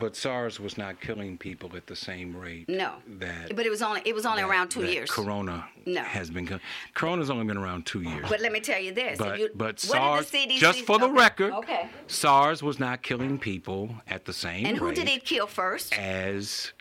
[0.00, 2.68] But SARS was not killing people at the same rate.
[2.68, 2.96] No.
[3.06, 5.10] That But it was only it was only that- around two years.
[5.10, 6.02] Corona No.
[6.02, 6.60] has been.
[6.94, 8.26] Corona's only been around two years.
[8.28, 9.18] But let me tell you this.
[9.18, 11.88] But, you, but what did SARS, the CDC just for the record, Okay.
[12.06, 15.96] SARS was not killing people at the same And who did it kill first?
[15.98, 16.72] as.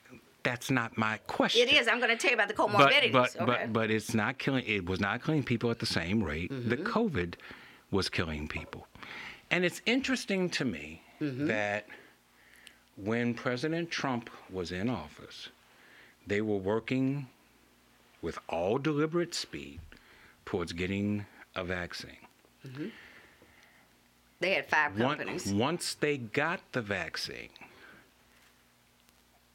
[0.43, 1.67] That's not my question.
[1.67, 1.89] It is.
[1.89, 3.12] I'm going to tell you about the But comorbidities.
[3.12, 3.46] but okay.
[3.46, 4.63] but but it's not killing.
[4.65, 6.70] It was not killing people at the same rate Mm-hmm.
[6.70, 7.34] that COVID
[7.91, 8.88] was killing people,
[9.52, 11.48] and it's interesting to me Mm-hmm.
[11.48, 11.88] that
[12.98, 15.50] when President Trump was in office,
[16.26, 17.28] they were working
[18.22, 19.80] with all deliberate speed
[20.46, 22.18] towards getting a vaccine.
[22.68, 22.88] Mm-hmm.
[24.40, 25.54] they had five Once, companies.
[25.54, 27.50] once they got the vaccine,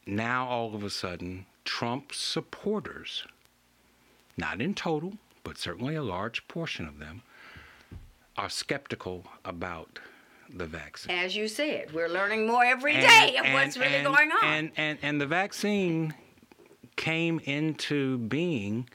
[0.07, 3.25] now all of a sudden, Trump supporters,
[4.37, 7.23] not in total, but certainly a large portion of them,
[8.37, 9.99] are skeptical about
[10.55, 11.17] the vaccine.
[11.17, 14.31] As you said, we're learning more every And- day of and- what's really and- going
[14.33, 14.45] on.
[14.45, 16.15] And, and, and the vaccine
[16.97, 18.89] came into being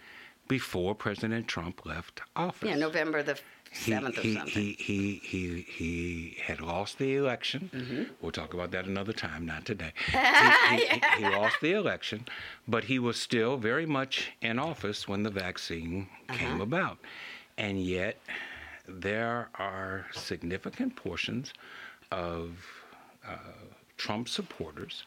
[0.48, 2.70] before President Trump left office.
[2.70, 3.38] yeah, November the
[3.72, 4.54] he, 7th or he, something.
[4.54, 7.70] He, he, he, he had lost the election.
[7.74, 8.04] Mm-hmm.
[8.22, 9.92] We'll talk about that another time, not today.
[10.08, 12.26] he, he lost the election,
[12.68, 16.38] but he was still very much in office when the vaccine Uh-huh.
[16.38, 16.98] came about.
[17.58, 18.18] And yet,
[18.88, 21.54] there are significant portions
[22.12, 22.52] of
[23.28, 23.36] uh,
[23.98, 25.04] Trump supporters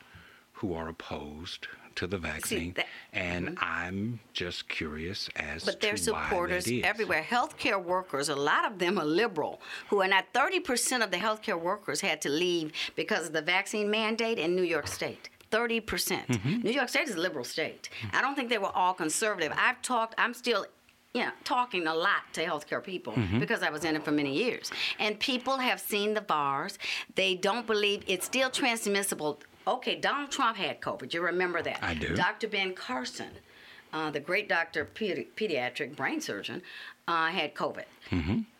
[0.55, 1.67] who are opposed
[1.97, 2.73] to the vaccine.
[2.75, 6.85] that- and I'm just curious as But to why supporters that is.
[6.85, 7.23] everywhere.
[7.23, 11.59] Healthcare workers, a lot of them are liberal, who are not 30% of the healthcare
[11.61, 15.31] workers had to leave because of the vaccine mandate in New York State.
[15.51, 15.85] 30%.
[15.87, 16.61] percent Mm-hmm.
[16.63, 17.89] New York State is a liberal state.
[18.13, 19.53] I don't think they were all conservative.
[19.57, 20.65] I've talked, I'm still
[21.15, 23.41] you know, talking a lot to healthcare people Mm-hmm.
[23.41, 24.71] because I was in it for many years.
[24.99, 26.79] And people have seen the bars.
[27.17, 29.41] They don't believe it's still transmissible.
[29.67, 31.13] Okay, Donald Trump had COVID.
[31.13, 31.79] You remember that.
[31.83, 32.15] I do.
[32.15, 32.49] Dr.
[32.49, 33.31] Ben Carson,
[33.93, 36.63] uh, the great doctor, pedi- pediatric brain surgeon,
[37.09, 37.85] uh, had COVID.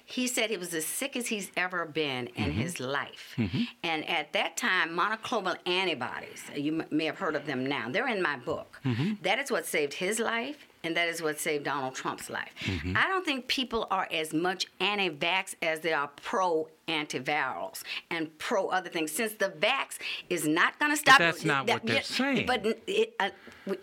[0.05, 3.37] He said he was as sick as he's ever been in his life.
[3.85, 8.21] And at that time, monoclonal antibodies, you may have heard of them now, they're in
[8.21, 8.81] my book.
[9.23, 10.67] That is what saved his life.
[10.83, 12.53] And that is what saved Donald Trump's life.
[12.95, 18.37] I don't think people are as much anti vax as they are pro antivirals and
[18.39, 19.13] pro other things.
[19.13, 22.47] Since the vax is not going to stop that's not what they're yeah, saying.
[22.47, 23.31] But it, uh,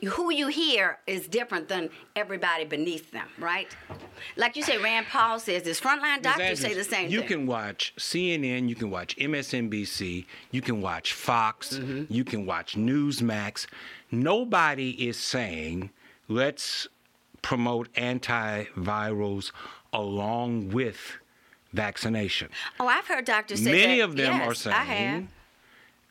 [0.10, 3.68] who you hear is different than everybody beneath them, right?
[4.36, 5.80] Like you say, Rand Paul says this.
[5.80, 7.30] Frontline doctors say the same you thing.
[7.30, 12.12] You can watch CNN, you can watch MSNBC, you can watch Fox, Mm-hmm.
[12.12, 13.68] you can watch Newsmax.
[14.12, 15.92] Nobody is saying
[16.28, 16.88] let's
[17.42, 19.52] promote antivirals
[19.94, 21.18] along with
[21.74, 22.50] vaccination.
[22.80, 24.04] oh, I've heard doctors say Many that.
[24.06, 25.30] of them yes, are saying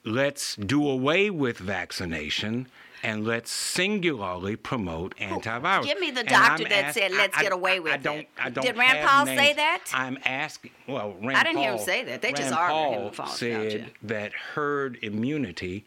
[0.04, 2.68] let's do away with vaccination
[3.02, 5.84] and let's singularly promote antivirals.
[5.84, 8.28] give me the doctor that ask- said, "Let's I- get away with I don't, it."
[8.38, 9.84] I don't Did Rand Paul say that?
[9.92, 10.70] I'm asking.
[10.88, 12.22] Well, Rand I didn't hear him say that.
[12.22, 15.84] They just Rand argued him Paul false said that herd immunity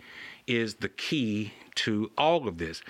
[0.47, 2.81] is the key to all of this.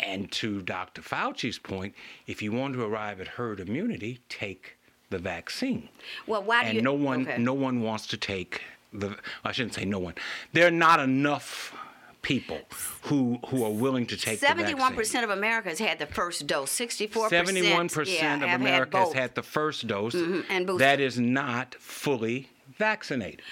[0.00, 1.02] And to Dr.
[1.02, 1.94] Fauci's point,
[2.26, 4.76] if you want to arrive at herd immunity, take
[5.10, 5.88] the vaccine
[6.26, 6.82] Well, why do and you?
[6.82, 7.38] no one okay.
[7.38, 10.14] no one wants to take the I shouldn't say no one.
[10.52, 11.74] There are not enough
[12.22, 12.58] people
[13.02, 14.76] who who are willing to take Seventy-one the vaccine.
[14.76, 16.70] Seventy-one percent of Americans had the first dose.
[16.70, 17.48] Sixty-four percent.
[17.48, 20.14] 71% of America has had had the first dose.
[20.14, 20.80] Mm-hmm, and boosted.
[20.80, 23.42] that is not fully vaccinated.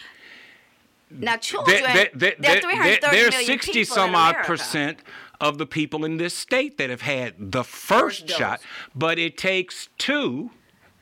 [1.08, 1.82] Now, children.
[1.82, 4.98] There, there, there there, 330 there, there are 60 people some odd percent
[5.40, 8.60] of the people in this state that have had the first, First shot,
[8.94, 10.50] but it takes two.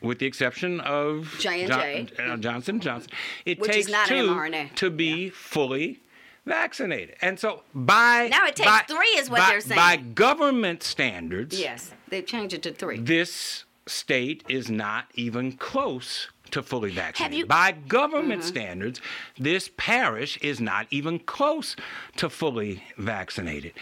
[0.01, 1.67] With the exception of J&J.
[2.19, 3.11] John- uh, Johnson Johnson,
[3.47, 4.45] it Which takes two
[4.75, 6.01] to be fully
[6.45, 9.77] vaccinated, and so by Now it takes by- three is what by- they're saying.
[9.79, 12.99] By government standards, Yes, they've changed it to three.
[12.99, 17.39] this state is not even close to fully vaccinated.
[17.39, 17.49] you- Mm-hmm.
[17.49, 19.01] By government standards,
[19.39, 21.75] this parish is not even close
[22.17, 23.73] to fully vaccinated.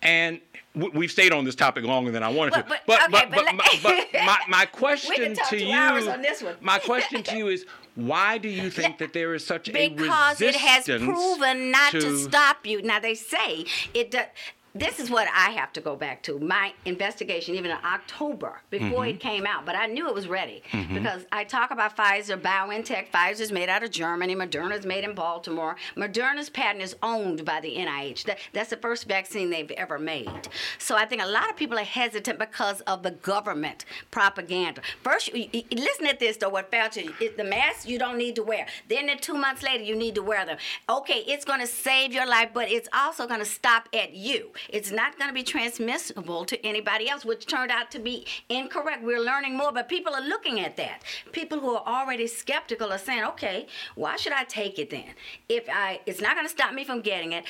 [0.00, 0.40] And
[0.74, 2.64] w- we've stayed on this topic longer than I wanted to.
[2.68, 6.24] but- but, okay, but, but but, my, but my, my question to you, on
[6.60, 10.00] my question to you is, why do you think that there is such a resistance?
[10.02, 12.80] because it has proven not to, to stop you.
[12.82, 14.10] Now they say it.
[14.12, 14.26] does.
[14.74, 19.02] This is what I have to go back to my investigation, even in October before
[19.02, 19.10] Mm-hmm.
[19.16, 19.64] it came out.
[19.66, 23.10] But I knew it was ready because I talk about Pfizer, BioNTech.
[23.10, 24.34] Pfizer's made out of Germany.
[24.34, 25.76] Moderna's made in Baltimore.
[25.96, 28.24] Moderna's patent is owned by the NIH.
[28.24, 30.30] That, that's the first vaccine they've ever made.
[30.78, 34.82] So I think a lot of people are hesitant because of the government propaganda.
[35.02, 36.48] First, you, you- listen at this though.
[36.48, 38.66] What Fauci, it, the mask you don't need to wear.
[38.88, 40.58] Then, then two months later, you need to wear them.
[40.88, 44.50] Okay, it's going to save your life, but it's also going to stop at you.
[44.68, 49.02] It's not going to be transmissible to anybody else, which turned out to be incorrect.
[49.02, 51.02] We're learning more, but people are looking at that.
[51.32, 55.14] People who are already skeptical are saying, okay, why should I take it then?
[55.48, 57.44] If I, it's not going to stop me from getting it.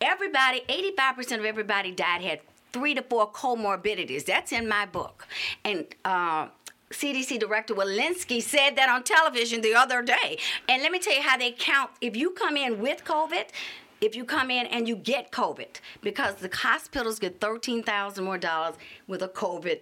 [0.00, 0.62] Everybody,
[0.96, 2.40] 85% of everybody died had
[2.72, 4.24] three to four comorbidities.
[4.24, 5.26] That's in my book.
[5.64, 6.48] And uh,
[6.90, 10.38] CDC Director Walensky said that on television the other day.
[10.68, 11.90] And let me tell you how they count.
[12.00, 13.48] If you come in with COVID,
[14.00, 18.38] if you come in and you get COVID, because the hospitals get thirteen thousand more
[18.38, 19.80] dollars with a COVID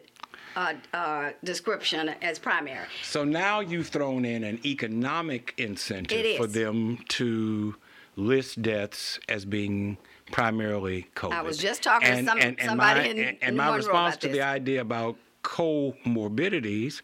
[0.56, 2.86] uh, uh, description as primary.
[3.02, 7.76] So now you've thrown in an economic incentive for them to
[8.16, 9.98] list deaths as being
[10.32, 11.32] primarily COVID.
[11.32, 14.28] I was just talking to some- somebody my, in- and, in and my response to
[14.28, 17.02] the idea about comorbidities.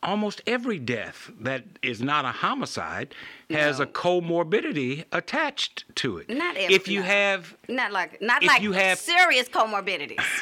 [0.00, 3.14] Almost every death that is not a homicide
[3.50, 6.28] has a comorbidity attached to it.
[6.30, 7.06] Not every- if you no.
[7.06, 10.20] have Not like not like you have- serious comorbidities.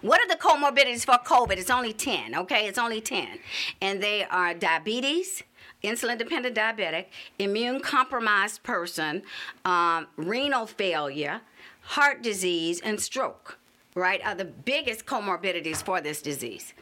[0.00, 1.58] What are the comorbidities for COVID?
[1.58, 2.66] It's only 10, okay?
[2.66, 3.38] It's only 10.
[3.82, 5.42] And they are diabetes,
[5.84, 7.06] insulin dependent diabetic,
[7.38, 9.22] immune compromised person,
[9.66, 11.42] um, renal failure,
[11.82, 13.58] heart disease, and stroke,
[13.94, 14.20] right?
[14.24, 16.72] Are the biggest comorbidities for this disease.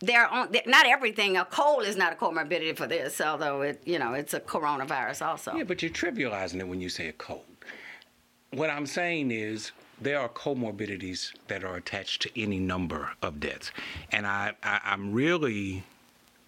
[0.00, 1.36] They're on, they're- not everything.
[1.36, 5.26] A cold is not a comorbidity for this, although it, you know, it's a coronavirus
[5.26, 5.54] also.
[5.54, 7.44] Yeah, but you're trivializing it when you say a cold.
[8.52, 13.70] What I'm saying is there are comorbidities that are attached to any number of deaths.
[14.10, 15.84] And I, I, I'm really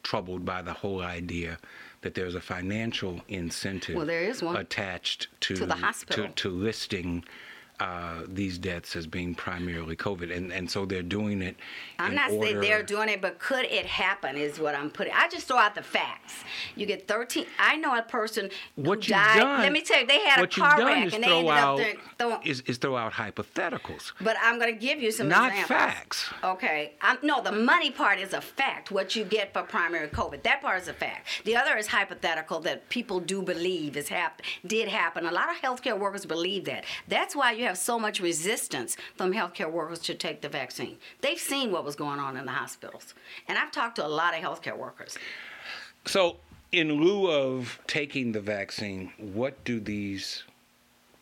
[0.03, 1.59] troubled by the whole idea
[2.01, 4.57] that there's a financial incentive Well, there is one.
[4.57, 6.27] attached to, To the hospital.
[6.29, 7.25] to, to listing
[7.83, 10.35] uh, these deaths as being primarily COVID.
[10.35, 11.57] And, and so they're doing it.
[11.99, 14.37] I'm not saying they're doing it, but could it happen?
[14.37, 15.12] Is what I'm putting.
[15.12, 16.35] I just throw out the facts.
[16.77, 17.47] You get 13.
[17.59, 19.38] I know a person What who died.
[19.40, 21.77] done, Let me tell you, they had a car wreck and they ended out, up
[21.79, 22.42] there throwing.
[22.47, 25.66] is, is throw out hypotheticals, but I'm going to give you some not examples.
[25.79, 26.31] facts.
[26.45, 26.92] Okay.
[27.01, 28.90] I'm, no, the money part is a fact.
[28.90, 31.27] What you get for primary COVID, that part is a fact.
[31.45, 35.27] The other is hypothetical that people do believe is hap- did happen.
[35.27, 36.85] A lot of healthcare workers believe that.
[37.09, 40.97] That's why you have so much resistance from healthcare workers to take the vaccine.
[41.21, 43.15] They've seen what was going on in the hospitals,
[43.49, 45.17] and I've talked to a lot of healthcare workers.
[46.07, 46.37] So,
[46.73, 50.45] in lieu of taking the vaccine, what do these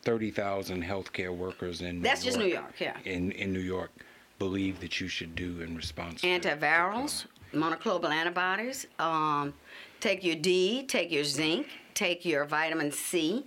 [0.03, 2.97] 30,000 healthcare workers in New That's just York, New York, yeah.
[3.05, 3.91] In, in New York
[4.39, 8.87] believe that you should do in response to antivirals, monoclonal antibodies.
[8.97, 9.53] Um,
[9.99, 13.45] take your D, take your zinc, take your vitamin C.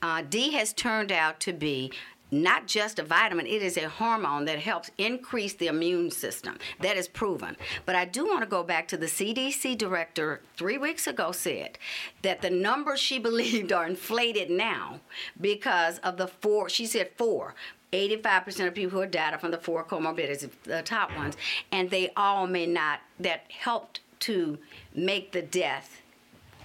[0.00, 1.92] Uh, D has turned out to be
[2.32, 6.58] not just a vitamin, it is a hormone that helps increase the immune system.
[6.80, 7.56] That is proven.
[7.84, 11.78] But I do want to go back to the CDC director three weeks ago said
[12.22, 15.00] that the numbers she believed are inflated now
[15.40, 17.54] because of the four, she said four.
[17.92, 21.36] 85% of people who are data from the four comorbidities, the top ones,
[21.70, 24.58] and they all may not, that helped to
[24.94, 26.01] make the death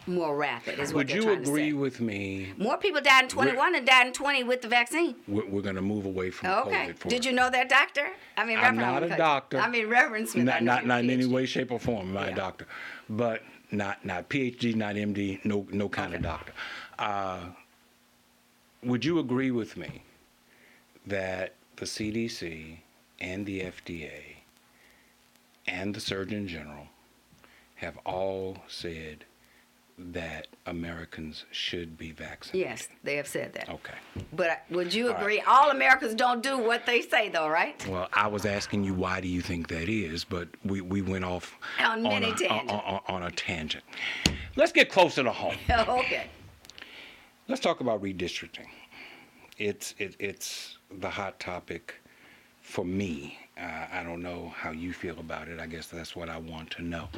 [0.08, 2.54] more rapid, is what Would you agree with me?
[2.58, 5.16] More people died in 21 than died in 20 with the vaccine.
[5.28, 6.88] We're, we're going to move away from Okay.
[6.90, 6.98] COVID.
[6.98, 8.08] For Did you know that, doctor?
[8.38, 9.60] I mean, I'm Reverend, not a doctor.
[9.60, 10.46] I mean, Reverend Smith.
[10.46, 12.16] Not, not, not in any way, shape, or form.
[12.16, 12.36] a Yeah.
[12.36, 12.68] doctor,
[13.10, 16.54] but not not PhD, not MD, no no kind of doctor.
[16.98, 17.40] Uh,
[18.84, 20.04] would you agree with me
[21.06, 22.78] that the CDC
[23.20, 24.38] and the FDA
[25.68, 26.88] and the Surgeon General
[27.76, 29.26] have all said
[29.98, 32.70] that Americans should be vaccinated?
[32.70, 33.68] Yes, they have said that.
[33.70, 33.96] Okay.
[34.34, 35.22] But would you All right.
[35.22, 35.42] agree?
[35.42, 37.84] All Americans don't do what they say, though, right?
[37.88, 41.26] Well, I was asking you why do you think that is, but we, we went
[41.26, 42.72] off On many a, tangents.
[42.74, 43.84] On, on- on a tangent.
[44.56, 45.56] Let's get closer to home.
[45.70, 46.28] okay.
[47.48, 48.68] Let's talk about redistricting.
[49.58, 51.96] It's it, it's the hot topic
[52.62, 53.40] for me.
[53.60, 55.60] Uh, I don't know how you feel about it.
[55.60, 57.10] I guess that's what I want to know.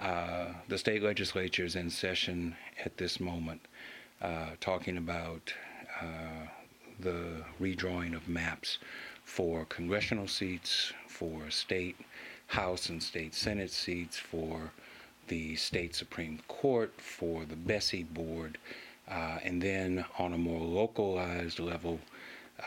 [0.00, 3.60] Uh, the state legislature is in session at this moment,
[4.22, 5.52] uh, talking about
[6.00, 6.46] uh,
[7.00, 8.78] the redrawing of maps
[9.24, 11.96] for congressional seats, for state
[12.46, 14.70] House and state Senate seats, for
[15.28, 18.58] the state Supreme Court, for the BESE Board,
[19.10, 21.98] uh, and then on a more localized level,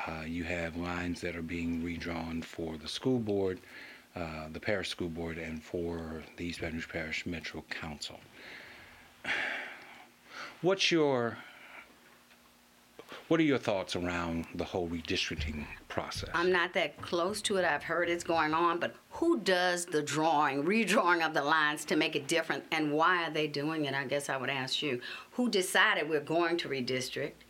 [0.08, 3.60] uh, you have lines that are being redrawn for the school board,
[4.16, 8.20] uh, the parish school board, and for the East Baton Rouge Parish Metro Council.
[10.62, 11.38] What's your
[13.28, 16.30] what are your thoughts around the whole redistricting process?
[16.34, 17.66] I'm not that close to it.
[17.66, 21.96] I've heard it's going on, but who does the drawing, redrawing of the lines to
[21.96, 23.96] make it different, and why are they doing it?
[23.96, 25.02] I guess I would ask you.
[25.32, 27.45] Who decided we're going to redistrict,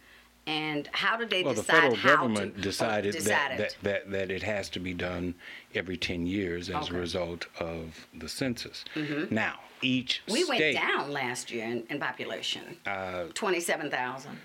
[0.48, 1.46] and how did they decide?
[1.46, 5.34] well, the federal government decided, That, that, that, that it has to be done
[5.74, 6.96] every 10 years as Okay.
[6.96, 8.86] a result of the census.
[9.30, 14.38] Now, each we went down last year in, in population, uh, twenty-seven thousand.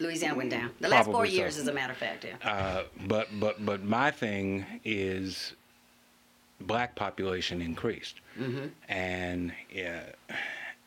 [0.00, 0.70] Louisiana went down.
[0.80, 1.32] The last four so.
[1.32, 2.48] years, as a matter of fact, yeah.
[2.48, 5.54] uh, but, but, but my thing is
[6.60, 8.20] black population increased.
[8.38, 8.66] Mm-hmm.
[8.88, 10.12] And uh,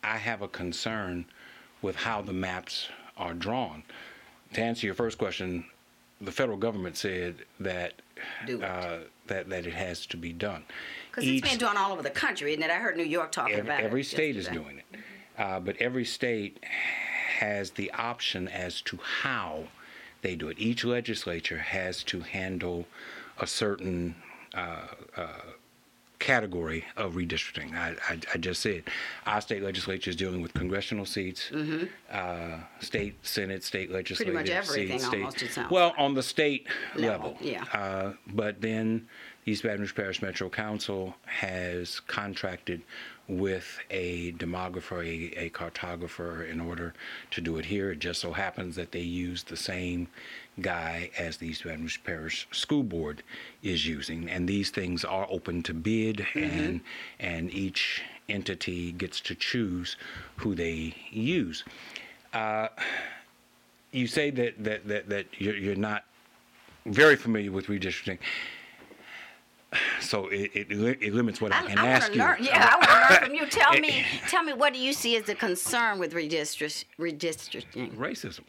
[0.03, 1.25] I have a concern
[1.81, 2.87] with how the maps
[3.17, 3.83] are drawn.
[4.53, 5.65] To answer your first question,
[6.19, 7.93] the federal government said that
[8.47, 8.97] uh,
[9.27, 10.63] that that it has to be done.
[11.09, 12.69] Because it's been done all over the country, isn't it?
[12.69, 13.85] I heard New York talking every, about it.
[13.85, 14.99] every state is doing it,
[15.37, 16.63] uh, but every state
[17.39, 19.63] has the option as to how
[20.21, 20.59] they do it.
[20.59, 22.85] Each legislature has to handle
[23.39, 24.15] a certain
[24.53, 24.87] uh,
[25.17, 25.27] uh,
[26.31, 27.69] category of redistricting.
[27.75, 28.81] I, I, I just said
[29.25, 34.43] our state legislature is dealing with congressional seats, uh, state senate, state legislative Mm-hmm.
[34.43, 35.05] much everything seats.
[35.11, 37.63] State, almost, it sounds well, on the state Level, level, yeah.
[37.73, 39.07] Uh, but then
[39.45, 42.81] East Baton Rouge Parish Metro Council has contracted
[43.27, 46.93] with a demographer, a, a cartographer, in order
[47.31, 47.91] to do it here.
[47.91, 50.07] It just so happens that they use the same
[50.61, 53.23] guy as the East Baton Rouge Parish School Board
[53.63, 56.59] is using, and these things are open to bid, Mm-hmm.
[56.59, 56.81] and
[57.19, 59.97] and each entity gets to choose
[60.37, 61.63] who they use.
[62.33, 62.67] Uh,
[63.91, 66.05] you say that that that, that you're, you're not
[66.85, 68.19] very familiar with redistricting.
[70.01, 72.45] So it, it, it limits what I, I, can I ask to you.
[72.45, 73.45] Yeah, I want to learn from you.
[73.47, 77.95] Tell me, tell me, what do you see as a concern with redistrict, redistricting?
[77.95, 78.41] Racism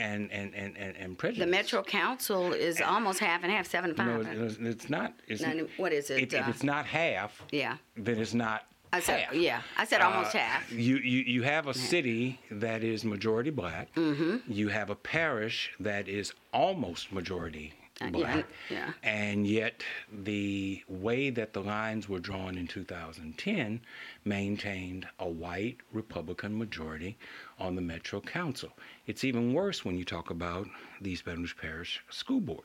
[0.00, 1.44] and, and, and, and, and prejudice.
[1.44, 5.12] The Metro Council is almost half and half, seven to No, it's, it's not.
[5.28, 5.42] It's,
[5.76, 9.20] what is it, If, if uh, it's not half, yeah, then it's not I said,
[9.20, 9.34] half.
[9.34, 10.72] yeah, I said almost Uh, half.
[10.72, 13.94] You, you you have a city that is majority black.
[13.94, 14.50] Mm-hmm.
[14.50, 18.46] You have a parish that is almost majority Uh, yeah, black.
[18.70, 18.92] yeah.
[19.04, 23.80] And yet the way that the lines were drawn in 2010
[24.24, 27.16] maintained a white Republican majority
[27.60, 28.70] on the Metro Council.
[29.06, 30.66] It's even worse when you talk about
[31.00, 32.64] the East Baton Rouge Parish School Board,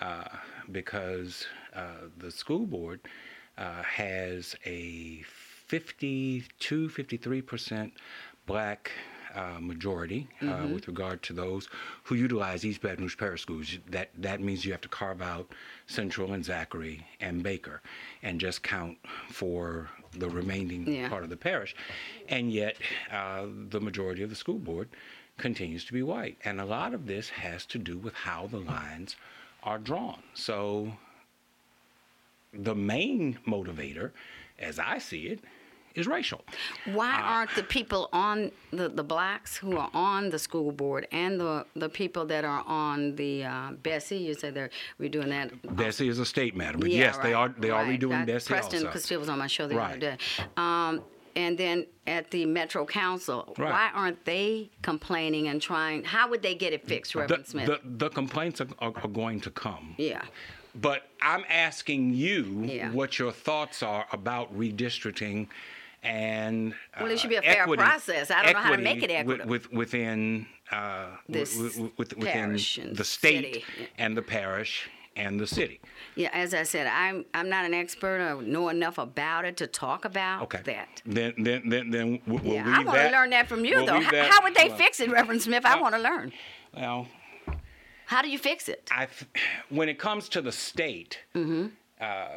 [0.00, 0.24] uh,
[0.72, 3.00] because uh, the school board
[3.56, 5.22] uh, has a
[5.66, 7.92] 52, 53 percent
[8.46, 8.90] black
[9.34, 11.68] uh, majority uh, with regard to those
[12.04, 13.78] who utilize East Baton Rouge Parish schools.
[13.90, 15.52] That that means you have to carve out
[15.86, 17.82] Central and Zachary and Baker,
[18.22, 18.98] and just count
[19.30, 21.08] for the remaining Yeah.
[21.08, 21.74] part of the parish,
[22.28, 22.76] and yet
[23.12, 24.88] uh, the majority of the school board
[25.36, 28.58] continues to be white, and a lot of this has to do with how the
[28.60, 29.16] lines
[29.62, 30.22] are drawn.
[30.34, 30.96] So
[32.52, 34.12] the main motivator,
[34.58, 35.40] as I see it,
[35.94, 36.44] is racial.
[36.92, 41.38] Why aren't the people on the, the blacks who are on the school board and
[41.40, 44.12] the, the people that are on the uh, BESE?
[44.12, 44.70] You said they're
[45.00, 45.76] redoing that.
[45.76, 48.26] BESE is a state matter, but Yeah, yes, they are right, they are redoing That-
[48.26, 48.90] BESE Preston also.
[48.92, 49.90] Castille was on my show the Right.
[49.90, 50.16] other day.
[50.56, 51.02] Um,
[51.36, 53.70] and then at the Metro Council, Right.
[53.70, 56.04] why aren't they complaining and trying?
[56.04, 57.66] How would they get it fixed, The, Reverend Smith?
[57.66, 59.94] the, the complaints are, are, are going to come.
[59.98, 60.22] yeah.
[60.76, 62.90] But I'm asking you Yeah.
[62.90, 65.46] what your thoughts are about redistricting
[66.04, 68.30] and Well, it uh, should be a fair equity- process.
[68.30, 69.50] I don't know how to make it equitable.
[69.50, 73.64] With, within uh, This wi- with, within the state city.
[73.98, 75.80] and the parish and the city.
[76.16, 78.20] Yeah, as I said, I'm I'm not an expert.
[78.20, 80.60] I know enough about it to talk about Okay.
[80.64, 81.02] that.
[81.06, 84.00] Then then then then we'll, yeah, I want to learn that from you, we'll though.
[84.00, 85.64] How, how would they well, fix it, Reverend Smith?
[85.64, 86.32] I well- want to learn.
[86.76, 87.06] Well,
[88.06, 88.88] How do you fix it?
[88.90, 89.06] I
[89.70, 91.66] when it comes to the state, Mm-hmm.
[92.00, 92.28] uh,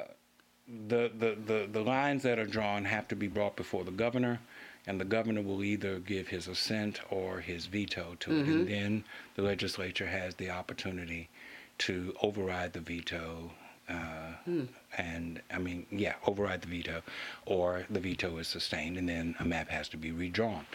[0.68, 4.40] the, the, the, the lines that are drawn have to be brought before the governor,
[4.86, 8.52] and the governor will either give his assent or his veto to it, Mm-hmm.
[8.52, 9.04] and then
[9.36, 11.30] the legislature has the opportunity
[11.80, 13.52] to override the veto.
[13.90, 13.94] Uh,
[14.46, 14.64] Hmm.
[14.98, 17.02] And I mean, yeah, override the veto,
[17.46, 20.66] or the veto is sustained, and then a map has to be redrawn.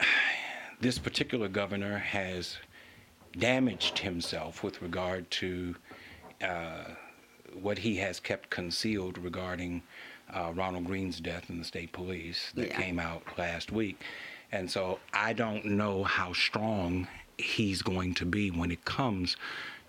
[0.80, 2.58] This particular governor has
[3.38, 5.76] damaged himself with regard to
[6.42, 6.84] uh,
[7.60, 9.82] what he has kept concealed regarding
[10.32, 12.80] uh, Ronald Greene's death in the state police that Yeah.
[12.80, 14.00] came out last week.
[14.52, 19.36] And so I don't know how strong he's going to be when it comes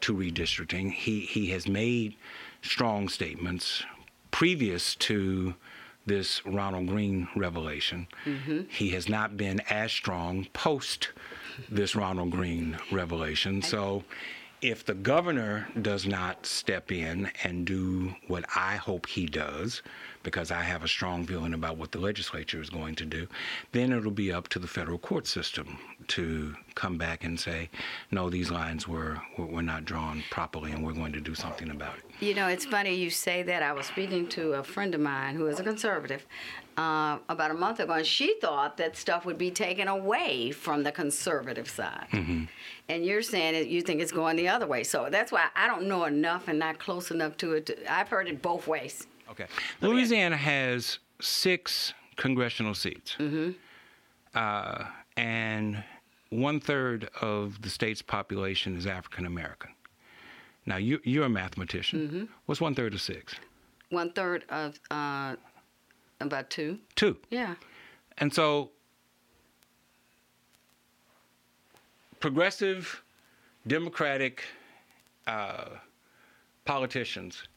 [0.02, 0.92] to redistricting.
[0.92, 2.16] He, he has made
[2.62, 3.84] strong statements
[4.32, 5.56] previous to
[6.08, 8.08] this Ronald Greene revelation.
[8.70, 11.10] He has not been as strong post
[11.70, 13.62] this Ronald Greene revelation.
[13.62, 14.04] So
[14.70, 19.84] if the governor does not step in and do what I hope he does,
[20.24, 23.28] because I have a strong feeling about what the legislature is going to do,
[23.74, 27.70] then it'll be up to the federal court system to come back and say,
[28.10, 31.98] no, these lines were, were, not drawn properly and we're going to do something about
[31.98, 32.04] it.
[32.20, 33.62] You know, it's funny you say that.
[33.62, 36.26] I was speaking to a friend of mine who is a conservative
[36.78, 40.84] uh, about a month ago, and she thought that stuff would be taken away from
[40.84, 42.08] the conservative side.
[42.90, 44.84] And you're saying that you think it's going the other way.
[44.84, 47.66] So that's why I don't know enough and not close enough to it.
[47.68, 49.08] To, I've heard it both ways.
[49.30, 49.46] Okay.
[49.82, 53.18] Louisiana has six congressional seats.
[54.36, 54.86] Uh,
[55.18, 55.84] and
[56.30, 59.72] one third of the state's population is African American.
[60.66, 62.28] Now, you, you're a mathematician.
[62.48, 63.36] What's one third of six?
[63.90, 65.36] One third of uh,
[66.20, 66.80] about two.
[66.96, 67.18] Two.
[67.30, 67.56] Yeah.
[68.18, 68.72] And so,
[72.20, 73.04] progressive
[73.68, 74.44] Democratic
[75.28, 75.66] uh,
[76.66, 77.48] politicians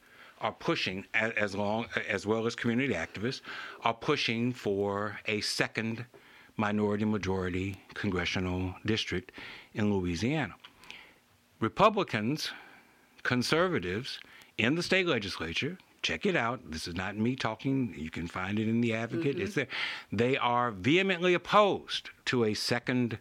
[0.41, 3.41] are pushing, as long as well as community activists,
[3.85, 6.05] are pushing for a second
[6.57, 9.33] minority majority congressional district
[9.75, 10.55] in Louisiana.
[11.61, 12.53] Republicans,
[13.23, 14.21] conservatives
[14.59, 15.77] in the state legislature,
[16.09, 16.71] check it out.
[16.71, 17.95] This is not me talking.
[17.95, 19.39] You can find it in the Advocate.
[19.39, 19.67] It's there.
[20.11, 23.19] They are vehemently opposed to a second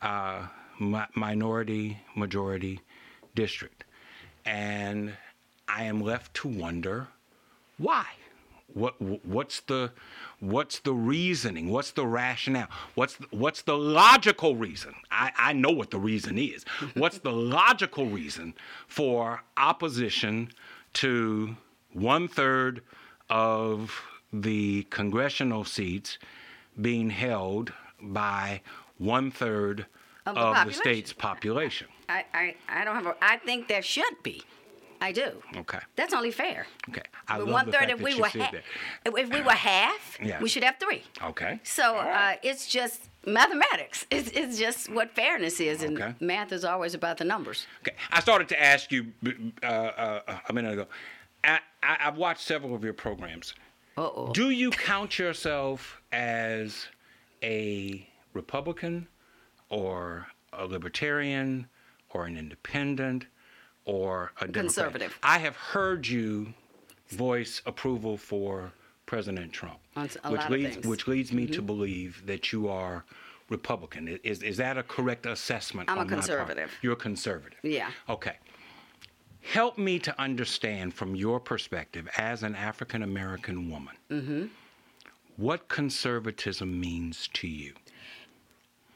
[0.00, 0.46] uh,
[0.78, 2.82] mi- minority majority
[3.34, 3.82] district,
[4.44, 5.14] and
[5.66, 7.08] I am left to wonder
[7.78, 8.06] why.
[8.74, 9.90] What what's the
[10.38, 11.68] what's the reasoning?
[11.68, 12.68] What's the rationale?
[12.94, 14.94] What's the, what's the logical reason?
[15.10, 16.64] I, I know what the reason is.
[16.94, 18.54] What's the logical reason
[18.86, 20.50] for opposition
[20.92, 21.56] to
[21.92, 22.82] one third
[23.28, 26.18] of the congressional seats
[26.80, 28.60] being held by
[28.98, 29.86] one third
[30.26, 31.88] Of of, the the, state's population?
[32.08, 33.14] I, I, I don't have a.
[33.22, 34.42] I think there should be.
[35.02, 35.42] I do.
[35.56, 35.78] Okay.
[35.96, 36.66] That's only fair.
[36.90, 37.00] Okay.
[37.26, 37.78] I But love one the third.
[37.88, 39.18] fact If that we you were said ha- that.
[39.18, 40.40] if we were half, Yeah.
[40.42, 41.04] we should have three.
[41.24, 41.58] Okay.
[41.62, 44.04] So uh, it's just mathematics.
[44.10, 46.14] It's, it's just what fairness is, and Okay.
[46.20, 47.66] math is always about the numbers.
[47.80, 49.06] Okay, I started to ask you
[49.62, 50.86] uh, uh, a minute ago.
[51.44, 53.54] I, I, I've watched several of your programs.
[53.96, 54.32] Uh oh.
[54.32, 56.86] Do you count yourself as
[57.42, 59.08] a Republican
[59.68, 61.66] or a Libertarian
[62.10, 63.26] or an independent
[63.84, 64.54] or a Democrat?
[64.64, 65.18] Conservative.
[65.22, 66.52] I have heard you
[67.08, 68.72] voice approval for
[69.06, 70.86] President Trump, On s- a which lot of leads things.
[70.86, 70.88] Mm-hmm.
[71.32, 73.04] me to believe that you are
[73.48, 74.18] Republican.
[74.22, 75.90] Is is that a correct assessment?
[75.90, 76.22] I'm a on my part?
[76.26, 76.70] conservative.
[76.82, 77.58] You're a conservative.
[77.64, 77.90] Yeah.
[78.08, 78.36] Okay.
[79.42, 84.46] Help me to understand from your perspective as an African American woman Mm-hmm.
[85.36, 87.72] what conservatism means to you.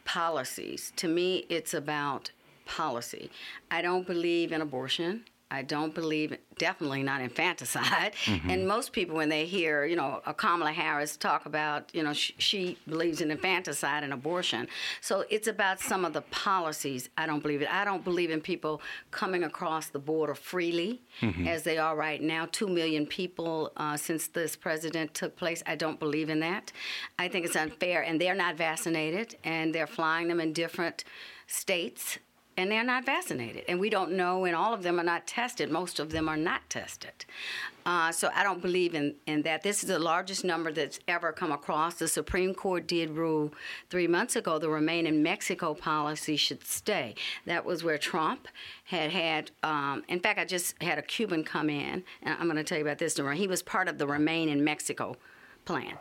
[0.04, 0.92] policies.
[0.96, 2.30] To me, it's about
[2.66, 3.30] policy.
[3.70, 5.24] I don't believe in abortion.
[5.54, 8.12] I don't believe, definitely not infanticide.
[8.48, 12.12] And most people, when they hear, you know, a Kamala Harris talk about, you know,
[12.12, 14.66] sh- she believes in infanticide and abortion.
[15.00, 17.08] So it's about some of the policies.
[17.16, 17.68] I don't believe it.
[17.72, 21.00] I don't believe in people coming across the border freely,
[21.46, 22.46] as they are right now.
[22.50, 25.62] Two million people uh, since this president took place.
[25.66, 26.72] I don't believe in that.
[27.18, 31.04] I think it's unfair, and they're not vaccinated, and they're flying them in different
[31.46, 32.18] states
[32.56, 33.64] and they're not vaccinated.
[33.68, 35.70] And we don't know, and all of them are not tested.
[35.70, 37.24] Most of them are not tested.
[37.86, 39.62] Uh, so I don't believe in, in that.
[39.62, 41.94] This is the largest number that's ever come across.
[41.94, 43.52] The Supreme Court did rule
[43.90, 47.14] three months ago the Remain in Mexico policy should stay.
[47.44, 48.48] That was where Trump
[48.84, 52.56] had had, um, in fact, I just had a Cuban come in, and I'm going
[52.56, 53.14] to tell you about this.
[53.14, 53.36] Tomorrow.
[53.36, 55.16] He was part of the Remain in Mexico
[55.64, 55.98] plan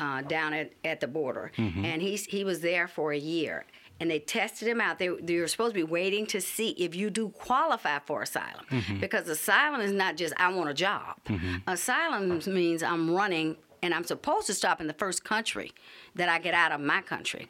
[0.00, 1.52] uh, down at, at the border.
[1.84, 3.64] And he's, he was there for a year.
[4.00, 4.98] And they tested him out.
[4.98, 8.64] They, they were supposed to be waiting to see if you do qualify for asylum.
[8.70, 8.98] Mm-hmm.
[8.98, 11.16] Because asylum is not just, I want a job.
[11.26, 11.68] Mm-hmm.
[11.68, 15.72] Asylum means I'm running and I'm supposed to stop in the first country
[16.14, 17.48] that I get out of my country.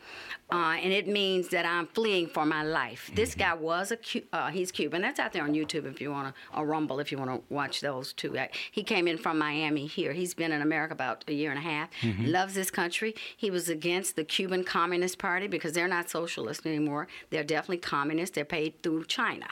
[0.55, 3.11] Uh, and it means that I'm fleeing for my life.
[3.21, 5.03] This guy was a, Cu- uh, he's Cuban.
[5.03, 7.39] That's out there on YouTube if you want to, or Rumble if you want to
[7.61, 8.31] watch those two.
[8.39, 10.13] Uh, He came in from Miami here.
[10.13, 11.89] He's been in America about a year and a half.
[12.39, 13.11] Loves this country.
[13.37, 17.09] He was against the Cuban Communist Party because they're not socialist anymore.
[17.31, 18.35] They're definitely communist.
[18.35, 19.47] They're paid through China.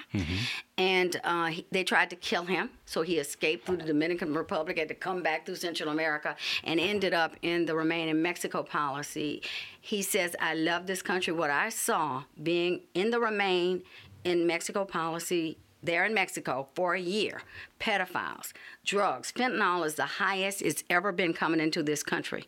[0.78, 4.78] And uh, he, they tried to kill him, so he escaped through the Dominican Republic,
[4.78, 6.34] had to come back through Central America,
[6.64, 9.42] and ended up in the Remain in Mexico policy.
[9.84, 11.32] He says, I love this country.
[11.32, 13.82] What I saw being in the Remain
[14.24, 17.42] in Mexico policy there in Mexico for a year,
[17.80, 18.52] pedophiles,
[18.84, 19.32] drugs.
[19.32, 22.44] Fentanyl is the highest it's ever been coming into this country.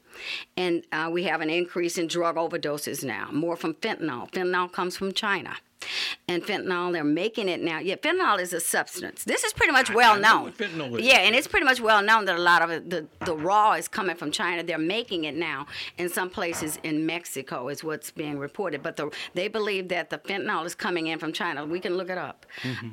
[0.56, 4.30] And uh, we have an increase in drug overdoses now, more from fentanyl.
[4.30, 5.56] Fentanyl comes from China.
[6.28, 7.78] And fentanyl, they're making it now.
[7.78, 9.24] Yeah, fentanyl is a substance.
[9.24, 10.52] This is pretty much well known.
[10.52, 11.04] fentanyl is.
[11.04, 13.72] Yeah, and it's pretty much well known that a lot of it, the, the raw
[13.72, 14.62] is coming from China.
[14.62, 15.66] They're making it now
[15.98, 18.82] in some places in Mexico, is what's being reported.
[18.82, 21.64] But the, they believe that the fentanyl is coming in from China.
[21.64, 22.46] We can look it up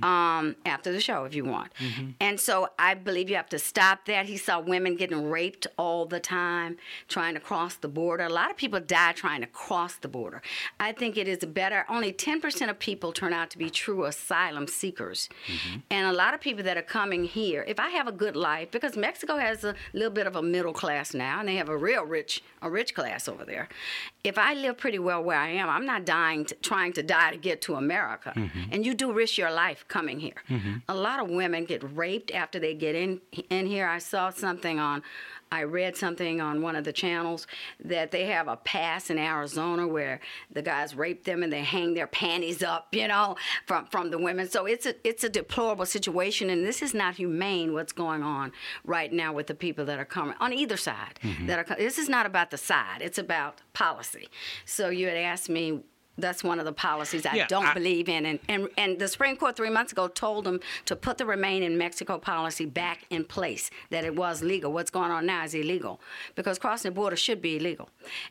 [0.03, 1.71] um, after the show if you want.
[2.19, 4.25] And so I believe you have to stop that.
[4.25, 6.77] He saw women getting raped all the time
[7.07, 8.23] trying to cross the border.
[8.23, 10.41] A lot of people die trying to cross the border.
[10.79, 11.85] I think it is better.
[11.89, 15.29] Only 10% of people turn out to be true asylum seekers.
[15.47, 15.79] Mm-hmm.
[15.91, 18.71] And a lot of people that are coming here, if I have a good life,
[18.71, 21.77] because Mexico has a little bit of a middle class now, and they have a
[21.77, 23.69] real rich, a rich class over there.
[24.23, 27.31] If I live pretty well where I am, I'm not dying, to, trying to die
[27.31, 28.33] to get to America.
[28.35, 28.73] Mm-hmm.
[28.73, 30.43] And you do risk your life coming here.
[30.49, 30.77] Mm-hmm.
[30.89, 33.87] A lot of women get raped after they get in in here.
[33.87, 35.03] I saw something on
[35.51, 37.45] I read something on one of the channels
[37.83, 40.21] that they have a pass in Arizona where
[40.51, 43.35] the guys rape them and they hang their panties up, you know,
[43.65, 44.49] from from the women.
[44.49, 47.73] So it's a it's a deplorable situation, and this is not humane.
[47.73, 48.53] What's going on
[48.85, 51.19] right now with the people that are coming on either side?
[51.21, 51.47] Mm-hmm.
[51.47, 53.01] That are this is not about the side.
[53.01, 54.29] It's about policy.
[54.65, 55.81] So you had asked me
[56.17, 58.25] that's one of the policies I Yeah, don't I- believe in.
[58.25, 61.63] And, and, and the Supreme Court three months ago told them to put the Remain
[61.63, 64.73] in Mexico policy back in place, that it was legal.
[64.73, 66.01] What's going on now is illegal
[66.35, 67.89] because crossing the border should be illegal.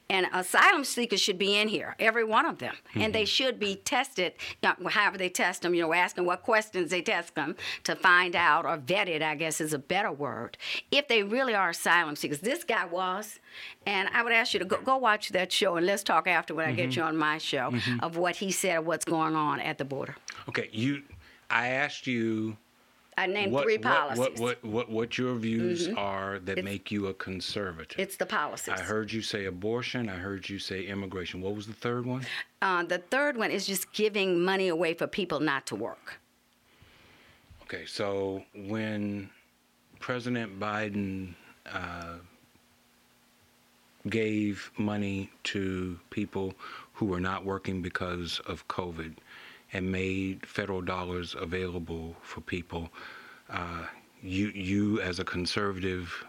[0.08, 2.74] And asylum seekers should be in here, every one of them.
[2.94, 3.26] And they mm-hmm.
[3.26, 7.56] should be tested, however they test them, you know, asking what questions they test them
[7.84, 10.58] to find out, or vetted, I guess is a better word,
[10.90, 12.40] if they really are asylum seekers.
[12.40, 13.38] This guy was.
[13.86, 16.54] And I would ask you to go, go watch that show and let's talk after
[16.54, 19.60] when I get you on my show of what he said of what's going on
[19.60, 20.16] at the border.
[20.48, 21.02] Okay, you.
[21.50, 22.56] I asked you
[23.20, 24.18] I named what three policies.
[24.18, 27.98] what what what what your views are that make you a conservative.
[27.98, 28.74] it's the policies.
[28.74, 30.08] I heard you say abortion.
[30.08, 31.42] I heard you say immigration.
[31.42, 32.24] What was the third one?
[32.62, 36.20] Uh, the third one is just giving money away for people not to work.
[37.64, 39.28] Okay, so when
[39.98, 41.34] President Biden
[41.66, 42.14] uh,
[44.08, 46.54] gave money to people
[46.94, 49.14] who were not working because of COVID
[49.72, 52.90] and made federal dollars available for people,
[53.50, 53.84] uh,
[54.22, 56.24] you you as a conservative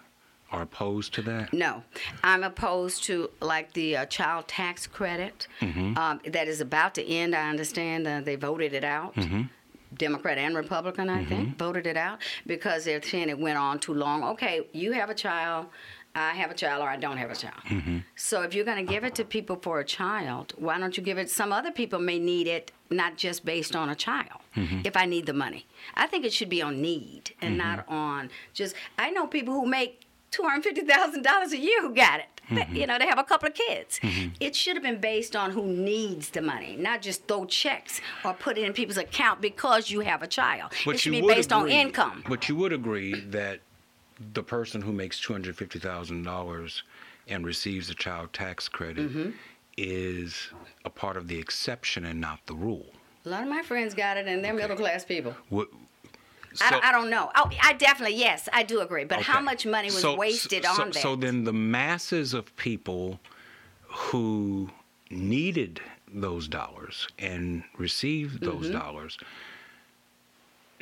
[0.52, 1.54] are opposed to that?
[1.54, 1.82] No,
[2.24, 5.98] I'm opposed to like the uh, child tax credit Mm-hmm.
[5.98, 7.34] um, that is about to end.
[7.36, 9.16] I understand uh, they voted it out.
[9.16, 9.44] Mm-hmm.
[9.98, 13.94] Democrat and Republican, I think, voted it out because they're saying it went on too
[13.94, 14.24] long.
[14.24, 15.68] Okay, you have a child,
[16.14, 17.62] I have a child, or I don't have a child.
[17.70, 17.98] Mm-hmm.
[18.16, 21.04] So if you're going to give it to people for a child, why don't you
[21.04, 21.30] give it?
[21.30, 24.42] Some other people may need it, not just based on a child.
[24.58, 24.82] Mm-hmm.
[24.84, 27.94] If I need the money, I think it should be on need and not Mm-hmm.
[27.94, 28.76] on just.
[29.00, 30.02] I know people who make
[30.32, 32.26] two hundred fifty thousand dollars a year who got it.
[32.50, 32.76] Mm-hmm.
[32.76, 34.00] You know, they have a couple of kids.
[34.42, 38.34] It should have been based on who needs the money, not just throw checks or
[38.34, 40.74] put it in people's account because you have a child.
[40.86, 42.24] it should be based on income.
[42.28, 43.62] But you would agree that
[44.34, 46.84] the person who makes two hundred fifty thousand dollars
[47.28, 49.30] and receives a child tax credit Mm-hmm.
[49.78, 50.50] is
[50.86, 52.88] a part of the exception and not the rule.
[53.26, 55.36] A lot of my friends got it, and they're middle class people.
[55.50, 55.68] What,
[56.54, 57.32] I, so- don't, I don't know.
[57.36, 59.06] Oh, I definitely yes, I do agree.
[59.06, 61.02] But how much money was So- wasted so, on that?
[61.02, 63.20] So then the masses of people
[63.88, 64.70] who
[65.10, 65.80] needed
[66.14, 68.78] those dollars and received those Mm-hmm.
[68.80, 69.18] dollars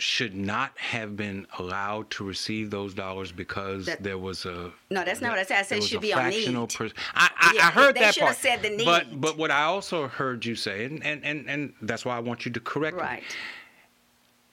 [0.02, 5.04] should not have been allowed to receive those dollars because That- there was a No,
[5.04, 5.60] that's not what I said.
[5.60, 6.70] I said it should be on need.
[6.74, 8.62] pers- I, I, Yeah, I heard they that should have part.
[8.62, 9.22] said the But need.
[9.22, 12.46] but what I also heard you say, and and and, and that's why I want
[12.46, 13.24] you to correct me right.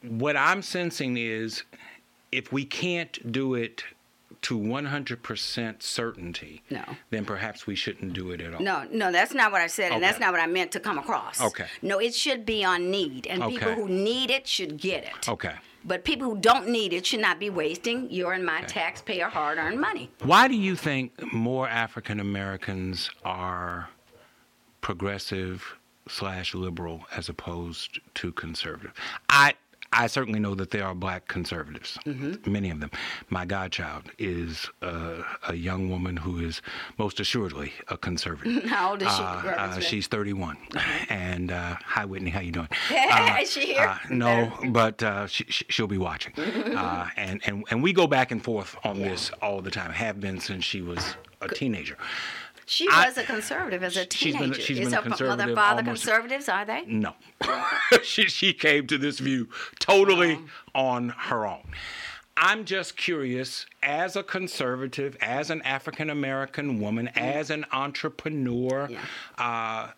[0.03, 1.62] what I'm sensing is
[2.32, 3.84] if we can't do it
[4.43, 6.84] to 100% certainty, No.
[7.11, 8.61] then perhaps we shouldn't do it at all.
[8.61, 10.99] No, no, that's not what I said, and that's not what I meant to come
[10.99, 11.41] across.
[11.41, 11.66] Okay.
[11.82, 15.28] No, it should be on need, and people who need it should get it.
[15.28, 15.55] Okay.
[15.84, 19.80] But people who don't need it should not be wasting your and my taxpayer hard-earned
[19.80, 20.11] money.
[20.22, 23.89] Why do you think more African Americans are
[24.80, 25.76] progressive
[26.09, 28.93] slash liberal as opposed to conservative?
[29.28, 29.55] I
[29.93, 32.51] I certainly know that there are black conservatives, Mm-hmm.
[32.51, 32.91] many of them.
[33.30, 36.61] My godchild is uh, a young woman who is
[36.99, 38.64] most assuredly a conservative.
[38.70, 39.22] How old is she?
[39.22, 40.57] Uh, uh, she's 31.
[41.09, 42.68] And uh, hi, Whitney, how you doing?
[43.41, 43.87] Is she here?
[43.89, 46.32] Uh, no, but uh, she, she'll be watching.
[46.32, 46.76] Mm-hmm.
[46.76, 50.20] Uh, and, and, and we go back and forth on this all the time, have
[50.20, 51.97] been since she was a teenager.
[52.69, 54.39] She I- was a conservative as a She's teenager.
[54.41, 56.49] been a- she's Is been her conservative and father almost- conservatives?
[56.49, 56.85] Are they?
[56.87, 57.14] No.
[58.03, 59.49] she, she came to this view
[59.79, 60.41] totally
[60.75, 60.81] Oh.
[60.87, 61.62] on her own.
[62.37, 68.89] I'm just curious, as a conservative, as an African American woman, as an entrepreneur.
[68.91, 69.01] Yeah.
[69.39, 69.91] uh,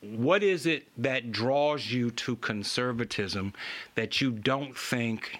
[0.00, 3.52] what is it that draws you to conservatism
[3.94, 5.38] that you don't think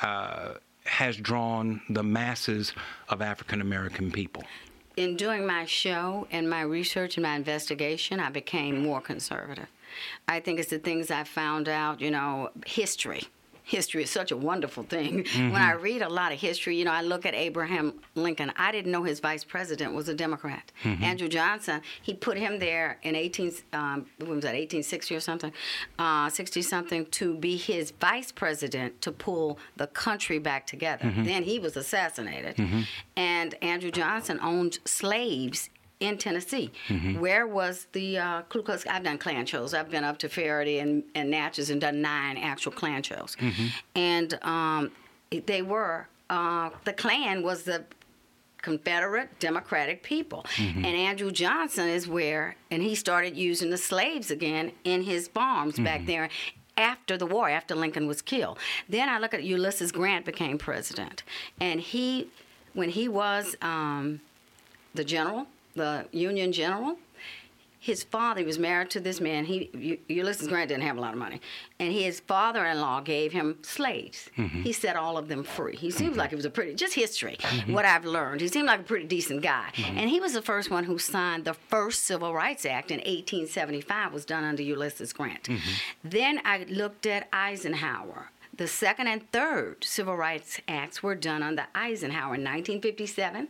[0.00, 0.54] uh,
[0.86, 2.72] has drawn the masses
[3.08, 4.44] of African American people?
[4.98, 9.68] In doing my show and my research and my investigation, I became more conservative.
[10.26, 13.22] I think it's the things I found out, you know, history.
[13.68, 15.26] History is such a wonderful thing.
[15.34, 18.50] When I read a lot of history, you know, I look at Abraham Lincoln.
[18.56, 20.72] I didn't know his vice president was a Democrat.
[21.02, 25.52] Andrew Johnson, he put him there in 18, um, what was that, 1860 or something,
[25.98, 31.12] uh, 60 something, to be his vice president to pull the country back together.
[31.24, 32.56] Then he was assassinated.
[33.16, 35.68] And Andrew Johnson owned slaves
[36.00, 36.70] in Tennessee.
[37.18, 38.86] Where was the uh, Ku Klux?
[38.86, 39.74] I've done Klan shows.
[39.74, 43.36] I've been up to Ferriday and, and Natchez and done nine actual Klan shows.
[43.94, 44.92] And um,
[45.46, 47.84] they were, uh, the Klan was the
[48.62, 50.44] Confederate Democratic people.
[50.56, 50.84] Mm-hmm.
[50.84, 55.74] And Andrew Johnson is where, and he started using the slaves again in his farms
[55.74, 55.84] Mm-hmm.
[55.84, 56.28] back there
[56.76, 58.56] after the war, after Lincoln was killed.
[58.88, 61.24] Then I look at Ulysses Grant became president,
[61.60, 62.28] and he,
[62.72, 64.20] when he was um,
[64.94, 65.46] the general,
[65.78, 66.98] the Union general,
[67.80, 69.44] his father he was married to this man.
[69.44, 71.40] He U- Ulysses Grant didn't have a lot of money,
[71.78, 74.28] and his father-in-law gave him slaves.
[74.36, 74.62] Mm-hmm.
[74.62, 75.76] He set all of them free.
[75.76, 76.18] He seems mm-hmm.
[76.18, 77.36] like he was a pretty just history.
[77.40, 77.72] Mm-hmm.
[77.72, 80.70] What I've learned, he seemed like a pretty decent guy, and he was the first
[80.70, 84.12] one who signed the first Civil Rights Act in 1875.
[84.12, 85.48] Was done under Ulysses Grant.
[86.02, 88.30] Then I looked at Eisenhower.
[88.58, 93.46] The second and third civil rights acts were done under Eisenhower in 1957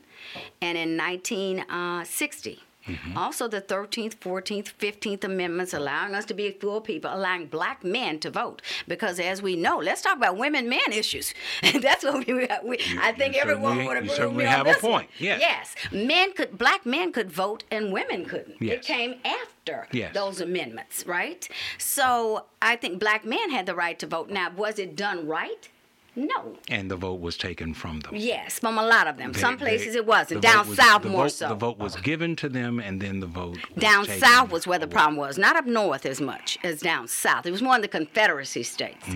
[0.61, 2.63] and in 1960.
[2.89, 3.17] Mm-hmm.
[3.19, 8.19] Also, the 13th, 14th, 15th Amendments allowing us to be full people, allowing black men
[8.21, 8.63] to vote.
[8.87, 11.35] Because as we know, let's talk about women men issues.
[11.81, 14.77] That's what we, we I think everyone would you agree with certainly me on have
[14.77, 15.41] a point, yes.
[15.41, 15.75] Yes.
[15.93, 18.61] Men could, black men could vote and women couldn't.
[18.61, 20.15] It came after Yes.
[20.15, 21.47] those amendments, right?
[21.77, 24.31] So I think black men had the right to vote.
[24.31, 25.69] Now, was it done right?
[26.19, 26.57] No.
[26.69, 28.17] And the vote was taken from them.
[28.17, 29.31] Yes, from a lot of them.
[29.33, 30.43] They- Some they- places it wasn't.
[30.43, 31.49] Down was- south the more vote- so.
[31.49, 33.59] The vote was given to them, and then the vote.
[33.75, 35.39] was Down south was where the problem was.
[35.39, 37.47] Not up north as much as down south.
[37.47, 39.07] It was more in the Confederacy states.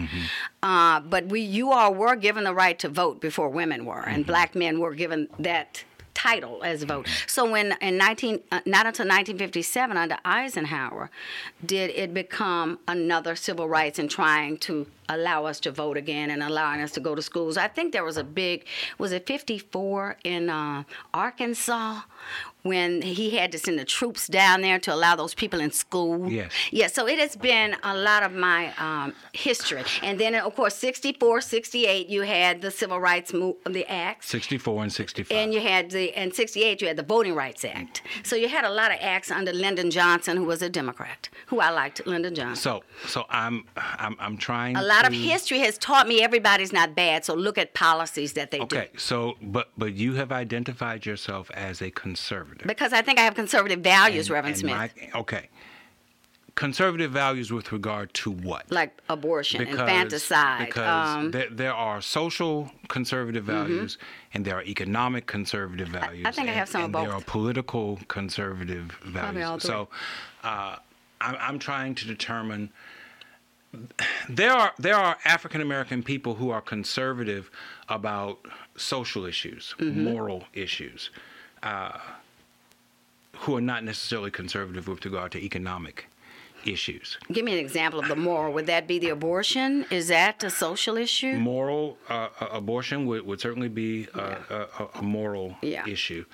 [0.62, 4.24] Uh, but we, you all were given the right to vote before women were, and
[4.24, 5.82] black men were given that
[6.14, 7.08] title as vote.
[7.26, 11.10] So when in 19, uh, not until 1957 under Eisenhower,
[11.64, 16.42] did it become another civil rights and trying to allow us to vote again and
[16.42, 17.56] allowing us to go to schools.
[17.56, 18.66] I think there was a big,
[18.98, 20.84] was it 54 in uh,
[21.14, 22.00] Arkansas
[22.62, 26.30] when he had to send the troops down there to allow those people in school.
[26.30, 26.52] Yes.
[26.70, 29.82] Yeah, so it has been a lot of my um, history.
[30.02, 34.28] And then, of course, 64, 68, you had the Civil Rights Mo- the Acts.
[34.28, 35.36] 64 and 65.
[35.36, 38.02] And you had the, and 68, you had the Voting Rights Act.
[38.22, 41.58] So you had a lot of acts under Lyndon Johnson, who was a Democrat, who
[41.60, 42.62] I liked, Lyndon Johnson.
[42.62, 44.76] so, so I'm, I'm, I'm trying.
[44.76, 48.50] a lot of history has taught me everybody's not bad, so look at policies that
[48.50, 48.98] they Okay, do.
[48.98, 52.66] so, but, but you have identified yourself as a conservative.
[52.66, 55.48] Because I think I have conservative values, And- Reverend and Smith, my- okay.
[56.54, 58.70] Conservative values with regard to what?
[58.70, 60.66] like abortion, infanticide.
[60.66, 61.30] Because um, Mm-hmm.
[61.30, 63.96] there, there are social conservative values
[64.34, 66.26] and there are economic conservative values.
[66.26, 69.44] I think I have some of and There are political conservative values.
[69.44, 69.68] all three.
[69.68, 69.88] So
[70.44, 70.76] uh,
[71.22, 72.70] I'm, I'm trying to determine.
[74.28, 77.50] There are there are African American people who are conservative
[77.88, 78.38] about
[78.76, 80.04] social issues, Mm-hmm.
[80.04, 81.10] moral issues,
[81.62, 81.98] uh,
[83.38, 86.06] who are not necessarily conservative with regard to economic
[86.64, 87.18] issues.
[87.32, 88.52] Give me an example of the moral.
[88.52, 89.84] Would that be the abortion?
[89.90, 91.32] Is that a social issue?
[91.32, 95.84] moral uh, uh, abortion would, would certainly be a, a, a- a moral Yeah.
[95.88, 96.24] issue.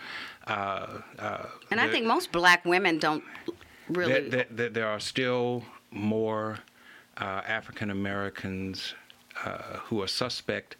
[0.46, 0.86] Uh,
[1.18, 3.24] uh, And I think most black women don't
[3.88, 4.28] really.
[4.50, 6.58] there, are still more
[7.24, 8.94] African Americans
[9.44, 10.76] uh, who are suspect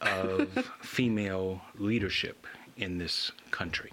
[0.00, 0.48] of
[0.80, 3.92] female leadership in this country,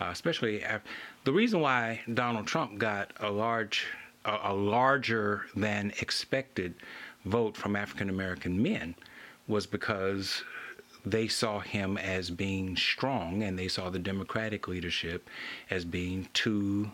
[0.00, 0.82] uh, especially af-
[1.24, 3.86] the reason why Donald Trump got a large,
[4.24, 6.74] a larger than expected
[7.24, 8.94] vote from African American men
[9.46, 10.42] was because
[11.04, 15.28] they saw him as being strong and they saw the Democratic leadership
[15.70, 16.90] as being too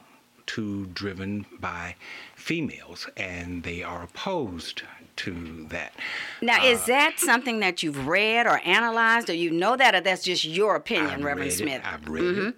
[0.47, 1.97] too driven by
[2.35, 4.83] females and they are opposed
[5.17, 5.93] to that.
[6.43, 10.01] now, uh, is that something that you've read or analyzed, or you know that, or
[10.01, 11.83] that's just your opinion, I've Reverend read it, Smith?
[11.85, 12.55] I've read it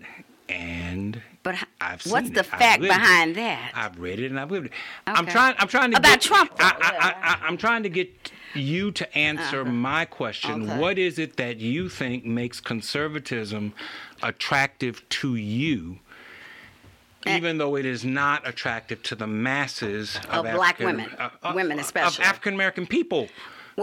[0.49, 2.47] and But I've what's the it.
[2.47, 2.99] Fact lived it.
[2.99, 3.73] behind that?
[3.75, 4.73] I've read it and I've lived it.
[5.07, 5.55] I'm trying.
[5.59, 6.53] I'm trying to About get, Trump.
[6.59, 10.63] I, I'm trying to get you to answer my question.
[10.63, 10.73] Uh-huh.
[10.73, 10.81] Okay.
[10.81, 13.73] What is it that you think makes conservatism
[14.23, 15.99] attractive to you?
[17.27, 17.37] Eh.
[17.37, 21.11] Even though it is not attractive to the masses of, Of black women.
[21.19, 22.23] Uh, uh, women especially.
[22.25, 23.29] of African American people.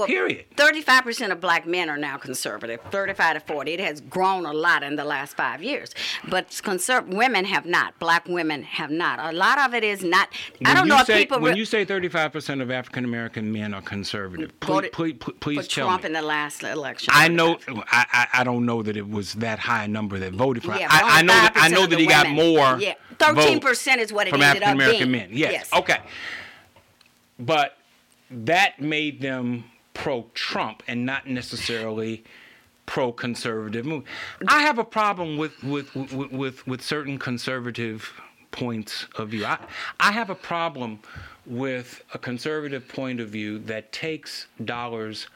[0.07, 0.45] period.
[0.57, 2.81] Thirty-five percent of black men are now conservative.
[2.91, 3.71] Thirty-five to forty.
[3.73, 5.93] It has grown a lot in the last five years,
[6.27, 7.97] but conserv- women have not.
[7.99, 9.19] Black women have not.
[9.19, 10.27] A lot of it is not.
[10.65, 13.05] I When don't you know if say, people when re- you say 35% of African
[13.05, 14.49] American men are conservative.
[14.51, 16.07] Mm, please, Voted please, please, please for tell Trump me.
[16.07, 17.13] in the last election.
[17.15, 17.57] I know.
[17.69, 20.75] I, I I don't know that it was that high a number that voted for.
[20.75, 20.87] Yeah.
[20.89, 22.77] I, I know that I know that he got more.
[22.79, 25.29] Yeah, thirteen percent is what it from ended African up American being.
[25.29, 25.29] men.
[25.31, 25.51] Yes.
[25.51, 25.73] Yes.
[25.73, 25.99] Okay.
[27.39, 27.77] But
[28.31, 32.23] that made them pro-Trump and not necessarily
[32.85, 33.85] pro-conservative.
[33.85, 34.03] move.
[34.47, 38.11] I have a problem with with with with, with certain conservative
[38.51, 39.45] points of view.
[39.45, 39.57] I,
[39.99, 40.99] I have a problem
[41.45, 45.27] with a conservative point of view that takes dollars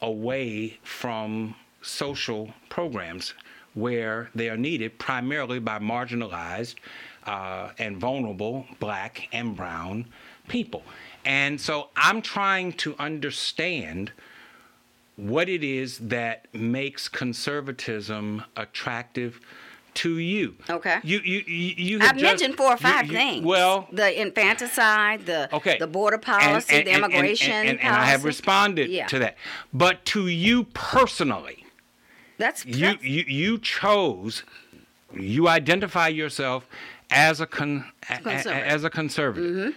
[0.00, 3.34] away from social programs
[3.74, 6.76] where they are needed, primarily by marginalized
[7.28, 10.06] uh, and vulnerable black and brown
[10.48, 10.82] people.
[11.24, 14.12] And so I'm trying to understand
[15.16, 19.40] what it is that makes conservatism attractive
[19.94, 20.54] to you.
[20.70, 20.98] Okay.
[21.02, 23.44] You you you, you I've just- mentioned four or five you- things.
[23.44, 25.76] Well, the infanticide, the okay.
[25.78, 28.00] the border policy, and- the and- and- immigration and, and, policy.
[28.00, 29.06] I have responded Yeah.
[29.08, 29.36] to that.
[29.72, 31.66] But to you personally,
[32.38, 34.44] That's, you that's you you chose
[35.14, 36.66] you identify yourself
[37.10, 38.52] as a con a- a- Conservative.
[38.52, 38.70] Mm-hmm.
[38.70, 39.74] as a conservative.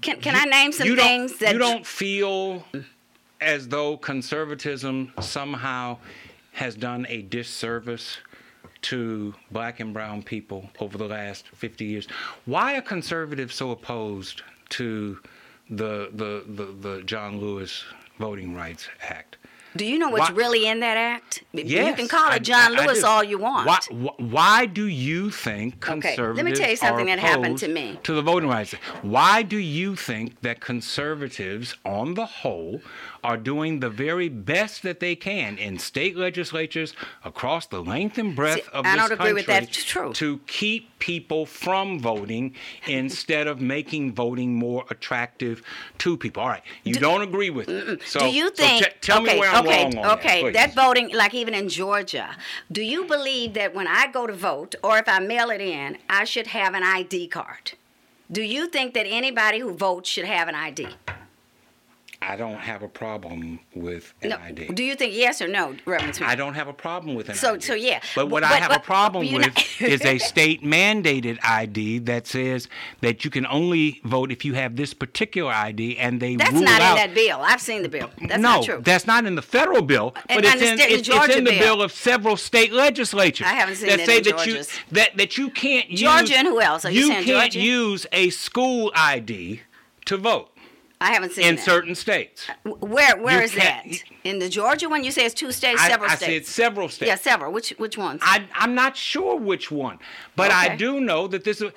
[0.00, 2.64] can can I name some you things that you don't feel
[3.40, 5.98] as though conservatism somehow
[6.52, 8.18] has done a disservice
[8.82, 12.06] to black and brown people over the last 50 years.
[12.46, 15.18] Why are conservatives so opposed to
[15.70, 17.84] the the the, the John Lewis
[18.18, 19.35] Voting Rights Act?
[19.76, 21.42] Do you know what's Why- really in that act?
[21.52, 23.06] you can call it John I- I Lewis do.
[23.06, 23.66] all you want.
[23.66, 27.68] Why, why do you think Okay, conservatives let me tell you something that happened to
[27.68, 27.98] me.
[28.04, 28.74] To the voting rights.
[28.74, 28.82] Act?
[29.04, 32.80] Why do you think that conservatives, on the whole,
[33.22, 38.34] are doing the very best that they can in state legislatures across the length and
[38.36, 39.60] breadth See, of I this don't agree with that.
[39.64, 40.12] country It's true.
[40.14, 42.54] to keep people from voting
[42.86, 45.62] instead of making voting more attractive
[45.98, 46.42] to people?
[46.42, 48.02] All right, you do, not agree with it.
[48.02, 48.96] So, do you so think?
[49.00, 50.42] tell okay, me where I'm okay, wrong on okay.
[50.44, 52.36] that, that voting, like even in Georgia,
[52.70, 55.98] do you believe that when I go to vote or if I mail it in,
[56.08, 57.72] I should have an ID card?
[58.30, 60.88] Do you think that anybody who votes should have an ID?
[62.22, 64.36] I don't have a problem with an No.
[64.36, 64.68] ID.
[64.68, 66.28] Do you think yes or no, Reverend Smith?
[66.28, 67.62] I don't have a problem with an So- ID.
[67.64, 68.00] so yeah.
[68.14, 69.46] But what But- I have but- a problem with
[69.80, 72.68] know- is a state mandated ID that says
[73.02, 76.80] that you can only vote if you have this particular ID, and they That's not
[76.80, 76.98] out.
[76.98, 77.40] in that bill.
[77.42, 78.10] I've seen the bill.
[78.22, 78.80] That's no, not true.
[78.82, 81.50] that's not in the federal bill, And but it's in, the it's, it's in the
[81.50, 81.76] bill.
[81.76, 83.46] bill of several state legislatures.
[83.46, 86.38] I haven't seen that it say in that you that that you can't use Georgia
[86.38, 86.84] and who else?
[86.84, 87.60] Are you saying can't Georgia?
[87.60, 89.60] use a school ID
[90.06, 90.50] to vote
[91.00, 91.48] I haven't seen it.
[91.50, 91.64] in that.
[91.64, 92.46] certain states.
[92.64, 93.84] Where where You is that?
[94.24, 95.04] In the Georgia one?
[95.04, 96.48] You say it's two states, I, several I states.
[96.48, 97.08] said several states.
[97.08, 97.52] yeah, several.
[97.52, 98.20] Which which ones?
[98.24, 99.98] I, I'm not sure which one,
[100.36, 101.72] but I do know that this is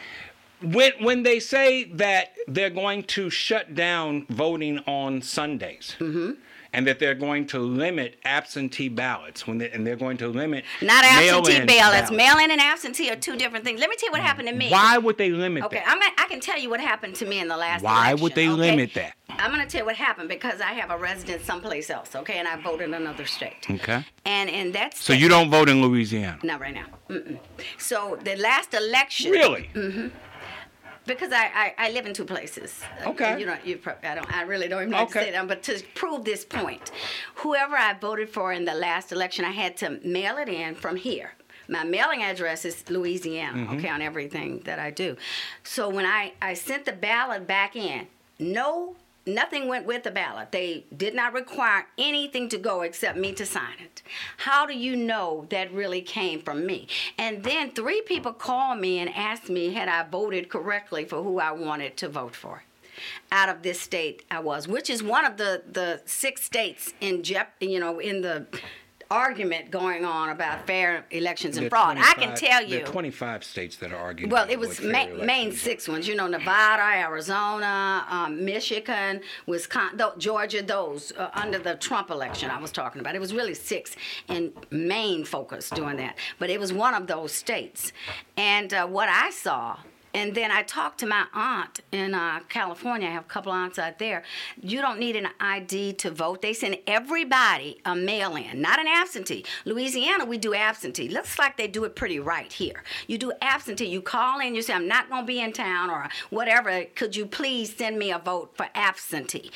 [0.62, 5.96] when when they say that they're going to shut down voting on Sundays.
[6.00, 6.32] Mm-hmm.
[6.72, 10.66] And that they're going to limit absentee ballots when they, and they're going to limit
[10.82, 12.10] Not absentee mail-in ballots.
[12.10, 12.12] ballots.
[12.12, 13.80] Mail-in and absentee are two different things.
[13.80, 14.70] Let me tell you what happened to me.
[14.70, 15.88] Why would they limit Okay, that?
[15.88, 17.82] I'm I can tell you what happened to me in the last.
[17.84, 18.56] Why election, would they okay?
[18.72, 19.14] limit that?
[19.30, 22.16] I'm gonna tell you what happened because I have a residence someplace else.
[22.16, 23.66] Okay, and I voted in another state.
[23.70, 24.06] Okay.
[24.26, 26.38] And in that So you don't vote in Louisiana?
[26.44, 26.86] not right now.
[27.10, 27.40] Mm-mm.
[27.80, 29.32] So the last election.
[29.32, 29.70] Really?
[29.74, 30.08] Mm-hmm.
[31.10, 31.46] Because I,
[31.78, 32.82] I, I live in two places.
[33.06, 33.40] Okay.
[33.40, 33.66] You don't.
[33.66, 33.78] You.
[33.78, 34.32] pro- I don't.
[34.32, 35.26] I really don't even know to Okay.
[35.26, 35.48] say that.
[35.48, 36.92] But to prove this point,
[37.36, 40.96] whoever I voted for in the last election, I had to mail it in from
[40.96, 41.34] here.
[41.68, 43.58] My mailing address is Louisiana.
[43.58, 43.76] Mm-hmm.
[43.78, 45.18] Okay, on everything that I do.
[45.64, 48.08] So when I I sent the ballot back in,
[48.40, 48.96] no.
[49.34, 50.52] Nothing went with the ballot.
[50.52, 54.02] They did not require anything to go except me to sign it.
[54.38, 56.88] How do you know that really came from me?
[57.18, 61.40] And then three people called me and asked me had I voted correctly for who
[61.40, 62.64] I wanted to vote for.
[63.32, 67.24] Out of this state I was, which is one of the the six states in
[67.24, 68.46] Jep, you know, in the
[69.12, 71.98] argument going on about fair elections and fraud.
[71.98, 72.84] I can 25 tell There you.
[72.84, 74.30] are 25 states that are arguing.
[74.32, 76.08] Well, it was ma- main six ones.
[76.08, 80.62] You know, Nevada, Arizona, um, Michigan, Wisconsin, th- Georgia.
[80.62, 83.16] Those uh, under the Trump election I was talking about.
[83.16, 83.96] It was really six
[84.28, 86.16] in main focus doing that.
[86.38, 87.92] But it was one of those states.
[88.38, 89.78] And uh, what I saw.
[90.14, 93.08] And then I talked to my aunt in uh, California.
[93.08, 94.24] I have a couple aunts out there.
[94.62, 96.42] You don't need an ID to vote.
[96.42, 99.46] They send everybody a mail in, not an absentee.
[99.66, 101.10] Louisiana, we do absentee.
[101.10, 102.84] Looks like they do it pretty right here.
[103.08, 103.86] You do absentee.
[103.86, 106.86] You call in, you say, I'm not going to be in town or whatever.
[106.96, 109.52] Could you please send me a vote for absentee?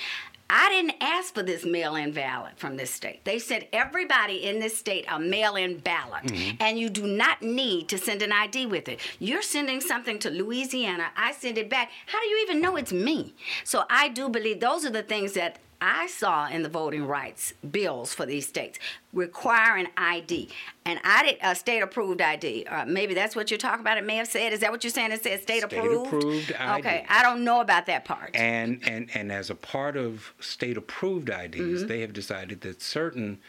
[0.50, 3.24] I didn't ask for this mail in ballot from this state.
[3.24, 6.58] They sent everybody in this state a mail in ballot, mm-hmm.
[6.60, 9.00] and you do not need to send an ID with it.
[9.20, 11.92] You're sending something to Louisiana, I send it back.
[12.08, 13.34] How do you even know it's me?
[13.64, 17.54] So I do believe those are the things that I saw in the voting rights
[17.70, 18.80] bills for these states
[19.12, 20.48] requiring ID,
[20.86, 22.66] and I did a state approved ID.
[22.66, 23.98] Uh, maybe that's what you're talking about.
[23.98, 24.54] It may have said.
[24.54, 25.12] Is that what you're saying?
[25.12, 26.08] It says state, State approved.
[26.08, 26.80] approved ID.
[26.80, 28.32] Okay, I don't know about that part.
[28.34, 31.88] And and and as a part of state approved IDs, Mm-hmm.
[31.88, 33.40] they have decided that certain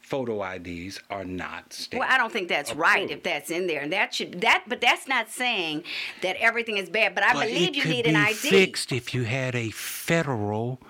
[0.00, 1.98] photo IDs are not state.
[2.00, 4.64] Well, I don't think that's right if that's in there, and that should that.
[4.66, 5.84] But that's not saying
[6.20, 7.14] that everything is bad.
[7.14, 8.34] But I But believe you need be an ID.
[8.34, 10.80] fixed if you had a federal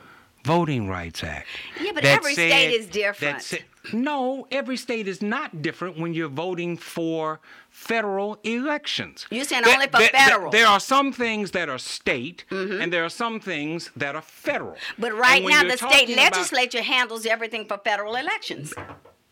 [0.49, 1.47] Voting Rights Act.
[1.79, 3.43] Yeah, but that every state is different.
[3.43, 9.27] said- No, every state is not different when you're voting for federal elections.
[9.31, 10.51] You're saying only for federal.
[10.51, 12.81] There are some things that are state, mm-hmm.
[12.81, 14.77] and there are some things that are federal.
[14.99, 18.73] But right now, the state talking about- legislature handles everything for federal elections.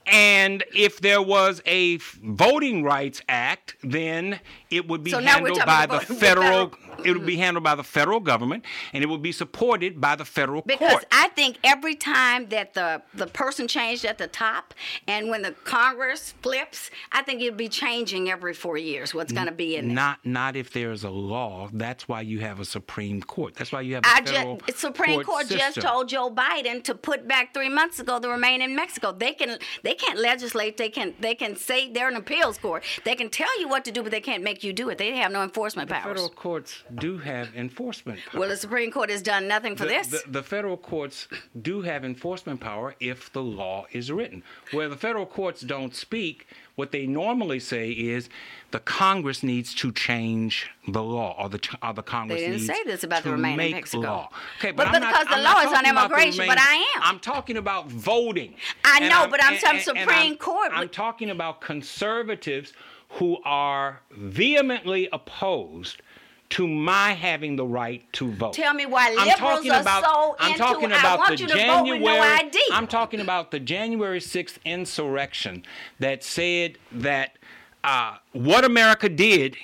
[0.07, 4.41] And if there was a Voting Rights Act, then
[4.71, 6.73] it would be So handled by the federal.
[7.05, 10.25] It would be handled by the federal government, and it would be supported by the
[10.25, 11.07] federal Because court.
[11.13, 14.73] I think every time that the, the person changed at the top,
[15.07, 19.15] and when the Congress flips, I think it'd be changing every four years.
[19.15, 19.95] What's going to be in there?
[19.95, 21.69] Not not if there's a law.
[21.73, 23.55] That's why you have a Supreme Court.
[23.55, 26.95] That's why you have a I federal just Supreme Court just told Joe Biden to
[26.95, 29.13] put back three months ago the remain in Mexico.
[29.13, 30.77] They can they can't legislate.
[30.77, 32.85] They can they can say they're an appeals court.
[33.05, 34.99] They can tell you what to do, but they can't make you do it.
[34.99, 36.05] They have no enforcement powers.
[36.05, 38.41] Federal courts do have enforcement power.
[38.41, 40.09] well, the Supreme Court has done nothing for the, this.
[40.09, 41.29] The, the federal courts
[41.61, 44.43] do have enforcement power if the law is written.
[44.73, 48.29] Where the federal courts don't speak, what they normally say is
[48.71, 52.85] the Congress needs to change the law, or the or the Congress didn't needs say
[52.85, 54.03] this about the to remain make Mexico.
[54.03, 54.29] law.
[54.59, 56.47] Okay, But- but, I'm because not, the I'm law is on talking about the immigration,
[56.47, 57.03] but I am.
[57.03, 58.55] I'm talking about voting.
[58.85, 60.71] I And know, but I'm and- talking and- and Supreme I'm- Court.
[60.75, 62.75] I'm talking about conservatives
[63.11, 66.03] who are vehemently opposed
[66.51, 68.53] to my having the right to vote.
[68.53, 71.31] Tell me why I'm liberals talking are about, so I'm into, talking "I about want
[71.31, 71.99] the you to vote January.
[72.01, 75.65] with no ID." I'm talking about the January 6th insurrection
[75.99, 77.37] that said that
[77.85, 79.57] uh, what America did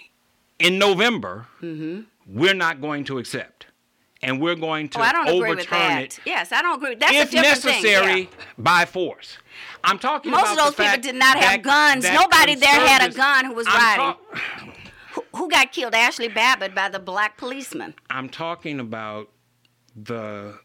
[0.59, 1.47] in November,
[2.27, 3.67] we're not going to accept,
[4.23, 6.03] and we're going to oh, I don't agree with overturn that.
[6.05, 6.95] it Yes, I don't agree.
[6.97, 8.29] That's if a different necessary thing.
[8.59, 9.39] by force.
[9.85, 12.05] I'm talking Most about of those the people did not have that- guns.
[12.05, 13.97] that Nobody there had a gun who was I'm riding.
[14.05, 14.73] talk- Yeah.
[15.37, 15.95] Who, got killed?
[15.95, 17.95] Ashli Babbitt by the black policeman.
[18.11, 19.29] I'm talking about
[19.97, 20.59] the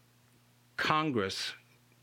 [0.76, 1.52] Congress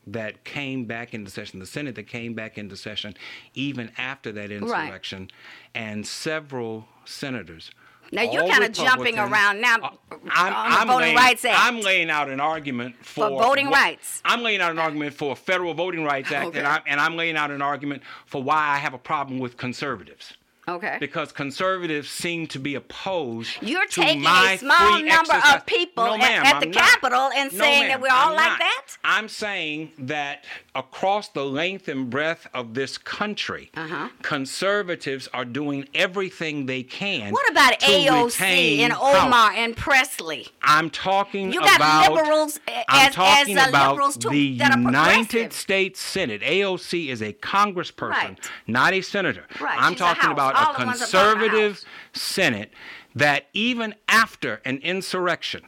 [0.06, 3.14] that came back into session, the Senate that came back into session
[3.54, 5.28] even after that insurrection,
[5.74, 7.70] and several senators.
[8.12, 11.58] Now, you're kinda jumping around now Uh, on the Voting laying, Rights Act.
[11.60, 14.22] I'm laying out an argument for, voting what- rights.
[14.24, 16.58] I'm laying out an argument for a federal voting rights act, Okay.
[16.60, 19.56] and, I, and I'm laying out an argument for why I have a problem with
[19.56, 20.34] conservatives
[20.68, 20.96] Okay.
[20.98, 23.50] because conservatives seem to be opposed.
[23.60, 25.54] You're to taking my a small number exercise.
[25.56, 26.22] of people No, at-
[26.54, 26.84] at the I'm not.
[26.90, 28.58] Capitol and No, saying that we're all I'm like not.
[28.58, 28.82] that?
[29.04, 30.44] I'm saying that
[30.74, 34.08] across the length and breadth of this country, Uh-huh.
[34.22, 37.32] conservatives are doing everything they can.
[37.32, 39.16] What about AOC and power.
[39.26, 40.48] Omar and Presley?
[40.62, 44.58] I'm talking You got about liberals a- I'm talking as, uh, about liberals too the
[44.58, 45.52] that are United.
[45.52, 46.42] States Senate.
[46.42, 48.50] AOC is a congressperson, Right.
[48.66, 49.46] not a senator.
[49.60, 51.34] Right, I'm she's talking about a the ones above the House.
[51.38, 52.70] conservative Senate
[53.14, 55.62] that even after an insurrection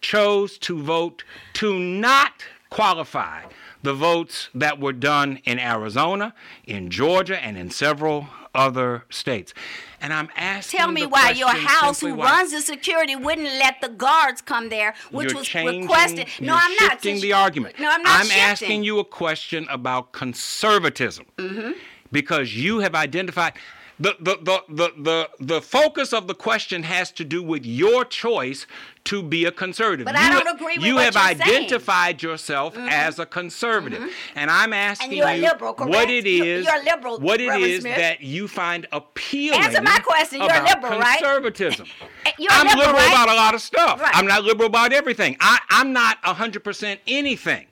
[0.00, 1.24] chose to vote
[1.54, 3.42] to not qualify
[3.82, 6.34] the votes that were done in Arizona,
[6.66, 9.54] in Georgia, and in several other states.
[10.02, 13.80] And I'm asking Tell me why your house, who why- runs the security, wouldn't let
[13.80, 16.26] the guards come there, which was changing, requested.
[16.40, 16.92] No, I'm not.
[16.92, 17.78] shifting the argument.
[17.78, 18.40] No, I'm not I'm shifting.
[18.42, 21.72] asking you a question about conservatism Mm-hmm.
[22.12, 23.54] because you have identified.
[24.00, 28.06] The, the, the, the, the, the focus of the question has to do with your
[28.06, 28.66] choice
[29.04, 30.06] to be a conservative.
[30.06, 31.36] But you, I don't agree with You what have you're saying.
[31.38, 31.50] Mm-hmm.
[31.50, 36.38] identified yourself as a conservative, and I'm asking you're a you liberal, what it is,
[36.38, 37.96] You're- you're a liberal, what it Reverend is Smith.
[37.98, 39.60] that you find appealing.
[39.60, 40.40] Answer my question.
[40.40, 41.18] You're liberal, right?
[41.18, 41.86] Conservatism.
[42.38, 43.12] You're a I'm liberal, liberal right?
[43.12, 44.00] about a lot of stuff.
[44.00, 44.16] Right.
[44.16, 45.36] I'm not liberal about everything.
[45.40, 47.66] I, I'm not 100% anything.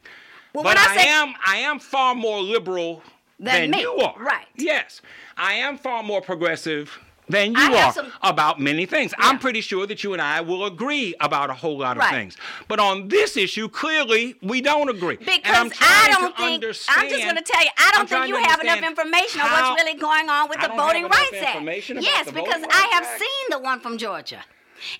[0.53, 3.03] Well, but when I I, say- am I am far more liberal
[3.41, 4.15] Than than, me, you are.
[4.19, 4.47] right.
[4.57, 5.01] Yes.
[5.37, 9.13] I am far more progressive than you are some- about many things.
[9.19, 12.11] I'm pretty sure that you and I will agree about a whole lot of Right.
[12.11, 12.37] things.
[12.69, 15.17] But on this issue, clearly we don't agree.
[15.17, 18.61] Because I don't think I'm just going to tell you I don't think you have
[18.61, 21.63] enough information on what's really going on with I the Voting Rights Act.
[22.01, 23.19] Yes, because I Rights have Act.
[23.21, 24.43] seen the one from Georgia.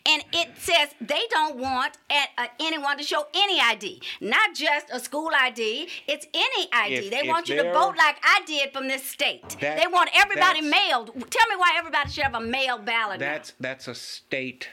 [0.07, 4.87] And it says they don't want a, uh, anyone to show any ID, not just
[4.93, 5.89] a school ID.
[6.07, 6.95] It's any ID.
[6.95, 9.49] If- they want you to vote like I did from this state.
[9.61, 11.07] That- they want everybody mailed.
[11.31, 13.21] Tell me why everybody should have a mail ballot.
[13.21, 13.27] now.
[13.33, 14.69] That's that's a state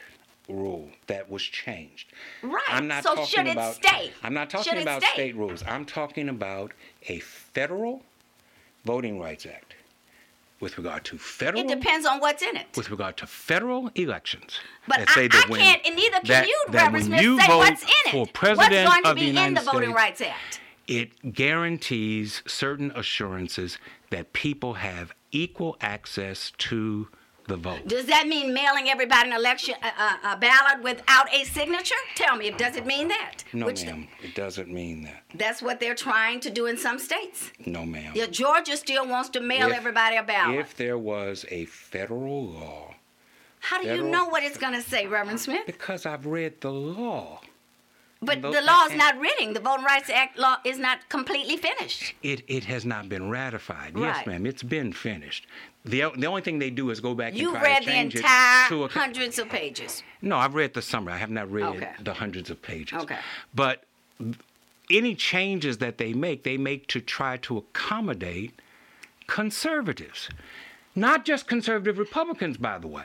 [0.47, 2.11] rule that was changed.
[2.43, 2.61] Right.
[2.67, 4.11] I'm not So talking should it about stay?
[4.23, 5.13] I'm not talking about stay?
[5.13, 5.63] state rules.
[5.67, 6.73] I'm talking about
[7.07, 8.03] a federal
[8.83, 9.64] voting rights act
[10.65, 12.65] with regard to federal it depends on what's in it.
[12.75, 14.59] with regard to federal elections.
[14.87, 17.39] But I, say I when- can't, and neither can that- you, that Reverend Smith, you
[17.39, 18.11] say what's in it.
[18.11, 20.59] for president what's going to of the be in United the Voting States, Rights Act?
[20.87, 23.77] it guarantees certain assurances
[24.09, 27.09] that people have equal access to
[27.47, 27.87] the vote.
[27.87, 31.95] Does that mean mailing everybody an election a, a, ballot without a signature?
[32.15, 33.43] Tell me, does it mean that?
[33.53, 34.07] No, Which- ma'am.
[34.23, 35.23] It doesn't mean that.
[35.35, 37.51] That's what they're trying to do in some states.
[37.65, 38.13] No, ma'am.
[38.15, 40.59] Yeah, Georgia still wants to mail If- everybody a ballot.
[40.59, 42.95] If there was a federal law,
[43.59, 45.65] How do you know what it's going to say, Reverend Smith?
[45.65, 47.41] because I've read the law,
[48.25, 49.53] But the law is not written.
[49.53, 52.13] The Voting Rights Act law is not completely finished.
[52.23, 53.93] it, it has not been ratified.
[53.97, 54.45] Yes, ma'am.
[54.45, 55.47] It's been finished.
[55.85, 57.91] The, the only thing they do is go back You and try read to the
[57.91, 60.01] change entire it to a hundreds of pages.
[60.21, 61.13] No, I've read the summary.
[61.13, 61.91] I have not read Okay.
[62.01, 62.97] the hundreds of pages.
[63.03, 63.17] Okay.
[63.53, 63.83] But
[64.89, 68.59] any changes that they make, they make to try to accommodate
[69.27, 70.29] conservatives.
[70.95, 73.03] Not just conservative Republicans, by the way.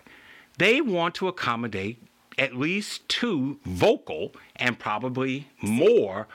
[0.58, 1.98] They want to accommodate
[2.40, 6.26] at least two vocal and probably more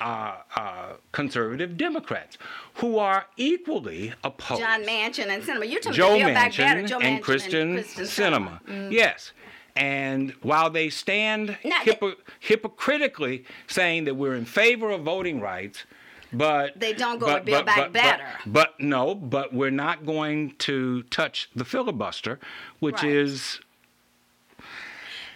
[0.00, 2.36] uh, uh, conservative Democrats
[2.76, 4.60] who are equally opposed.
[4.60, 5.70] John Manchin and Sinema.
[5.70, 8.90] You're talking Joe about Manchin Better, Joe Manchin and Kristen, Kristen Sinema.
[8.90, 9.32] Yes.
[9.76, 15.84] And while they stand hypo- hypocritically saying that we're in favor of voting rights,
[16.32, 18.24] but They don't go but, Build but- Back but- Better.
[18.46, 22.40] But, but no, but we're not going to touch the filibuster,
[22.80, 23.12] which Right.
[23.12, 23.60] is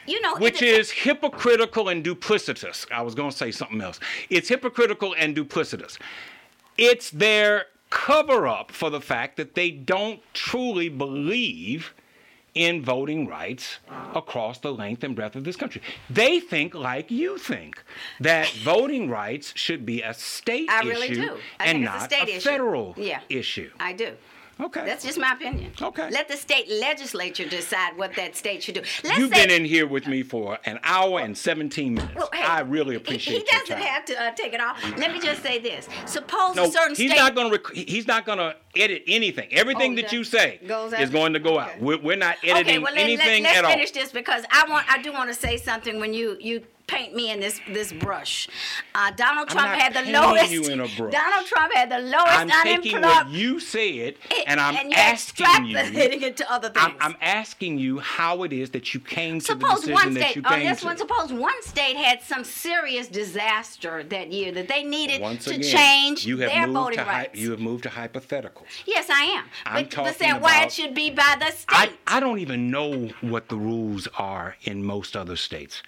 [0.07, 2.90] You know, which is hypocritical and duplicitous.
[2.92, 3.98] I was going to say something else.
[4.30, 5.98] It's hypocritical and duplicitous.
[6.78, 11.94] It's their cover up for the fact that they don't truly believe
[12.54, 13.78] in voting rights
[14.14, 15.82] across the length and breadth of this country.
[16.09, 17.82] They think like you think
[18.20, 22.28] that voting rights should be a state I issue really and not a not state
[22.28, 22.40] issue.
[22.48, 23.20] federal Yeah.
[23.28, 23.70] issue.
[23.78, 24.12] I do.
[24.59, 24.86] Okay.
[24.86, 25.72] That's just my opinion.
[25.82, 26.09] Okay.
[26.11, 28.80] Let the state legislature decide what that state should do.
[29.04, 32.14] Let's You've say, been in here with me for an hour and 17 minutes.
[32.14, 34.82] Well, hey, I really he- appreciate He, your doesn't have to uh, take it off.
[34.96, 37.18] Let me just say this: suppose No, a certain he's state.
[37.18, 37.59] not going to.
[37.59, 39.48] Rec- he's not going to edit anything.
[39.52, 41.72] Everything Oh, that you say goes is going to go Okay.
[41.74, 41.80] out.
[41.80, 43.76] We're, we're not editing okay, well let, anything let, at us all.
[43.76, 44.90] finish this because I want.
[44.90, 48.49] I do want to say something when you you paint me in this this brush.
[48.95, 50.51] Uh, Donald Trump had the lowest.
[50.51, 51.12] you in a brush.
[51.12, 54.14] Donald Trump had the lowest I'm taking what you said,
[54.47, 55.76] and I'm and asking you.
[55.78, 56.84] it to other things.
[56.87, 60.20] I'm, I'm asking you how it is that you came to the decision one that
[60.20, 60.87] state, you on came this to.
[60.87, 65.55] one, suppose one state had some serious disaster that year that they needed Once to
[65.55, 67.39] again, change you have their moved voting to rights.
[67.39, 68.66] you have moved to hypotheticals.
[68.87, 69.45] yes, I am.
[69.64, 71.66] I'm but, talking but saying why it should be by the state.
[71.68, 75.82] I, I don't even know what the rules are in most other states.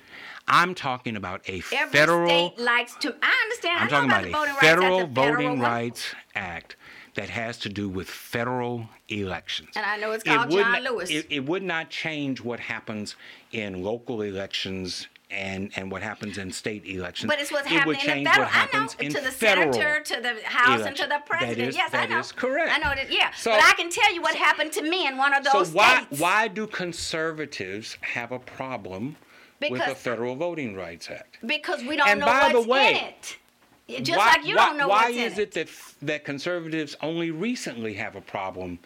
[0.49, 3.14] I'm talking about a Every federal state likes to.
[3.22, 3.80] I understand.
[3.80, 6.76] I'm I talking about the a Voting federal Rights Act, federal voting rights act
[7.14, 9.70] that has to do with federal elections.
[9.76, 11.11] And I know it's It called would John Lewis.
[11.11, 13.16] It, it would not change what happens
[13.53, 17.28] in local elections and, and what happens in state elections.
[17.28, 18.46] But it's what's it would happening in the federal.
[18.46, 21.20] what happens I know in to the federal senator, to the House, and to the
[21.26, 21.59] president.
[21.59, 22.18] That is, yes, I know.
[22.20, 22.72] is correct.
[22.72, 23.11] I know that.
[23.12, 25.59] Yeah, So- but I can tell you what happened to me in one of So
[25.59, 26.20] those why states.
[26.20, 29.16] why do conservatives have a problem
[29.61, 31.38] with the Federal Voting Rights Act?
[31.44, 34.04] Because we don't And know by the what's way, in it.
[34.04, 35.68] Just why, like you why, don't know why what's is it that
[36.02, 38.78] that conservatives only recently have a problem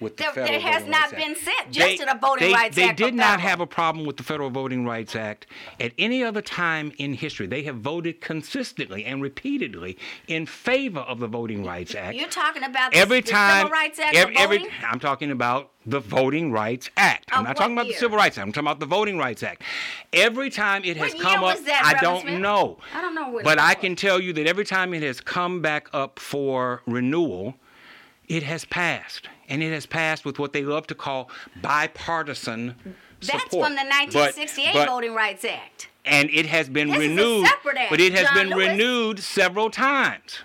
[0.00, 2.76] with the There- federal there has not been said just to the Voting they, Rights
[2.76, 5.46] they Act did not have a problem with the Federal Voting Rights Act
[5.78, 7.46] at any other time in history.
[7.46, 12.16] They have voted consistently and repeatedly in favor of the Voting Rights Act.
[12.16, 15.70] You're talking about the, every the time, Civil Rights Act every, every- I'm talking about
[15.86, 17.28] the Voting Rights Act.
[17.32, 17.94] I'm Of not talking about year?
[17.94, 18.46] the Civil Rights Act.
[18.46, 19.62] I'm talking about the Voting Rights Act.
[20.12, 22.40] Every time it has What come up, that, I Reverend don't Smith?
[22.40, 22.78] know.
[22.94, 23.76] I don't know what But I was.
[23.80, 27.54] can tell you that every time it has come back up for renewal,
[28.28, 29.28] it has passed.
[29.50, 31.28] And it has passed with what they love to call
[31.60, 32.76] bipartisan
[33.20, 33.66] That's support.
[33.66, 35.88] from the But- 1968 but- Voting Rights Act.
[36.04, 37.46] and it has been This renewed.
[37.48, 38.68] separate act, but it has John been Lewis.
[38.68, 40.38] renewed several times.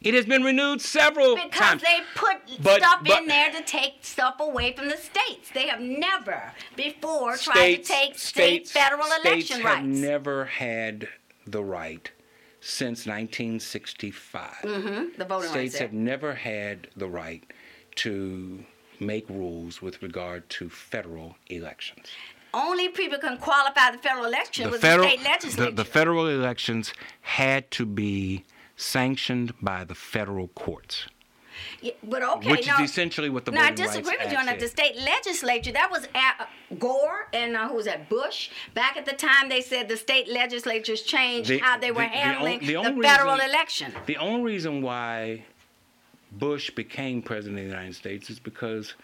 [0.00, 1.82] It has been renewed several Because times.
[1.82, 5.50] Because they put But- stuff but- in there to take stuff away from the states.
[5.52, 9.86] They have never before tried to take states, state federal states election have rights.
[9.86, 11.08] never had
[11.46, 12.10] the right
[12.60, 14.56] since 1965.
[14.64, 17.44] Mm-hmm, the Voting States Rights have never had the right
[17.96, 18.64] to
[19.00, 22.06] make rules with regard to federal elections.
[22.54, 25.70] Only people can qualify the federal election The federal, the state legislature.
[25.70, 26.92] the, the federal elections
[27.22, 28.44] had to be
[28.76, 31.06] sanctioned by the federal courts,
[31.80, 34.46] Yeah, but okay, which now, is essentially what the now I disagree with you on
[34.46, 34.60] that.
[34.60, 36.48] The state legislature, that was at
[36.78, 38.08] Gore and uh, who was that?
[38.08, 38.50] Bush.
[38.74, 42.08] Back at the time, they said the state legislatures changed The- how they were the-
[42.08, 43.92] the on- handling the the, only federal reason- election.
[44.06, 45.44] The only reason why
[46.38, 48.94] Bush became president of the United States is because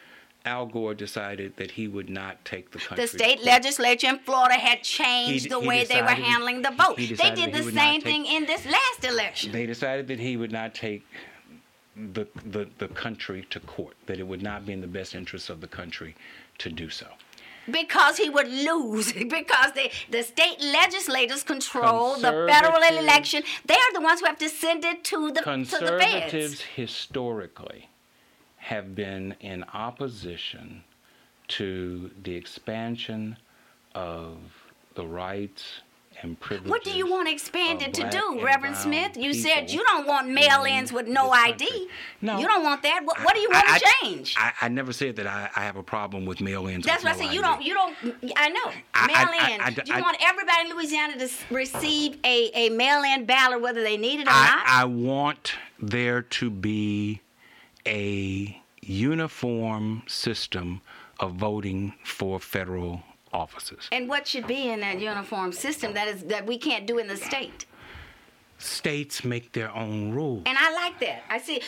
[0.44, 3.04] Al Gore decided that he would not take the country.
[3.04, 6.70] The state legislature in Florida had changed He- the he way they were handling the
[6.70, 6.96] vote.
[6.96, 9.52] They did the same take- thing in this last election.
[9.52, 11.04] They decided that he would not take
[11.96, 15.50] the, the, the country to court, that it would not be in the best interest
[15.50, 16.14] of the country
[16.58, 17.06] to do so?
[17.70, 19.12] Because he would lose.
[19.38, 23.42] Because they, the state legislators control the federal election.
[23.66, 26.60] They are the ones who have to send it to the to the Conservatives feds.
[26.74, 27.88] historically
[28.56, 30.84] have been in opposition
[31.48, 33.36] to the expansion
[33.94, 34.38] of
[34.94, 35.80] the rights
[36.22, 36.70] and privileges.
[36.70, 39.16] What do you want to expand of it to do, Reverend Smith?
[39.16, 41.88] You said you don't want mail-ins with no ID.
[42.20, 43.02] No, you don't want that.
[43.04, 44.34] What, what do you want I- to I- change?
[44.36, 46.84] I, I never said that I, I have a problem with mail-ins.
[46.84, 47.34] That's with what I said.
[47.34, 47.62] You don't.
[47.62, 47.94] You don't.
[48.36, 48.66] I know.
[48.66, 49.60] Mail I- in.
[49.60, 53.82] I- I- you I- want everybody in Louisiana to receive a, a mail-in ballot, whether
[53.82, 54.64] they need it or I, not.
[54.66, 57.20] I want there to be
[57.86, 60.80] a uniform system
[61.20, 63.88] of voting for federal offices.
[63.92, 67.06] and what should be in that uniform system that is that we can't do in
[67.08, 67.66] the state?
[68.60, 70.42] States make their own rules.
[70.46, 71.22] And I like that.
[71.30, 71.62] I see.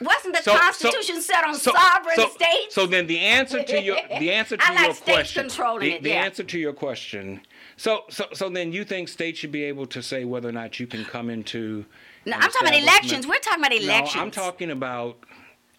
[0.00, 2.74] Wasn't the So- so- Constitution set on so- sovereign so- states?
[2.74, 5.80] So then the answer to your the answer to I like your states question controlling
[5.90, 6.24] the, it, the yeah.
[6.24, 7.42] answer to your question.
[7.76, 10.80] So so so then you think states should be able to say whether or not
[10.80, 11.84] you can come into
[12.24, 13.26] no, I'm talking about elections.
[13.26, 14.14] We're talking about elections.
[14.16, 15.18] No, I'm talking about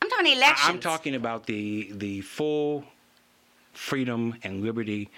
[0.01, 0.69] I'm talking elections.
[0.69, 2.83] I'm talking about the the full
[3.73, 5.09] freedom and liberty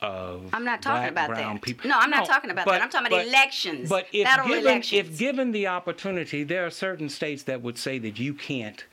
[0.00, 1.62] of I'm not talking black, about that.
[1.62, 1.88] people.
[1.90, 2.80] No, I'm not talking about that.
[2.82, 5.10] I'm talking about elections, But if given elections.
[5.10, 8.84] if given the opportunity, there are certain states that would say that you can't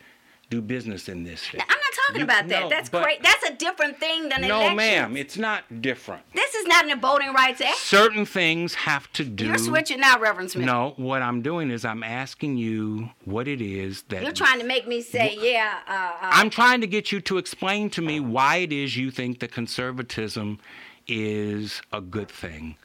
[0.49, 1.59] do business in this state.
[1.59, 1.69] Not
[2.07, 2.61] talking You- about that.
[2.63, 3.21] no, That's great.
[3.21, 4.77] That's a different thing than No, elections.
[4.77, 6.23] ma'am, it's not different.
[6.33, 7.77] This is not in the Voting Rights Act.
[7.77, 9.45] Certain things have to do.
[9.45, 10.65] You're switching now, Reverend Smith.
[10.65, 14.65] No, what I'm doing is I'm asking you what it is that You're trying to
[14.65, 18.19] make me say, yeah, uh, uh, I'm trying to get you to explain to me
[18.19, 20.59] why it is you think that conservatism
[21.07, 22.75] is a good thing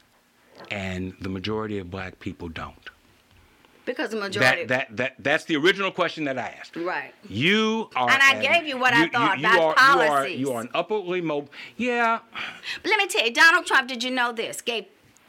[0.71, 2.89] and the majority of black people don't.
[3.85, 4.65] Because the majority.
[4.65, 6.75] That that that that's the original question that I asked.
[6.75, 7.13] right.
[7.27, 10.07] You are And I an- gave you what I thought you about are, You are,
[10.07, 10.39] policies.
[10.39, 11.51] you are an upwardly mobile.
[11.77, 12.19] Yeah,
[12.81, 14.61] But let me tell you, Donald Trump, did you know this?
[14.61, 14.85] Gave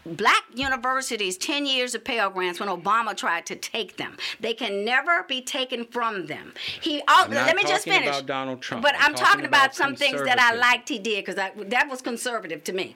[0.06, 4.18] black universities 10 years of Pell Grants when Obama tried to take them.
[4.38, 6.52] They can never be taken from them.
[6.82, 8.08] He oh, not let me just talking finish.
[8.16, 8.82] about Donald Trump.
[8.82, 11.36] But I'm I'm, talking talking about, about some things that I liked he did because
[11.36, 12.94] that was conservative to me.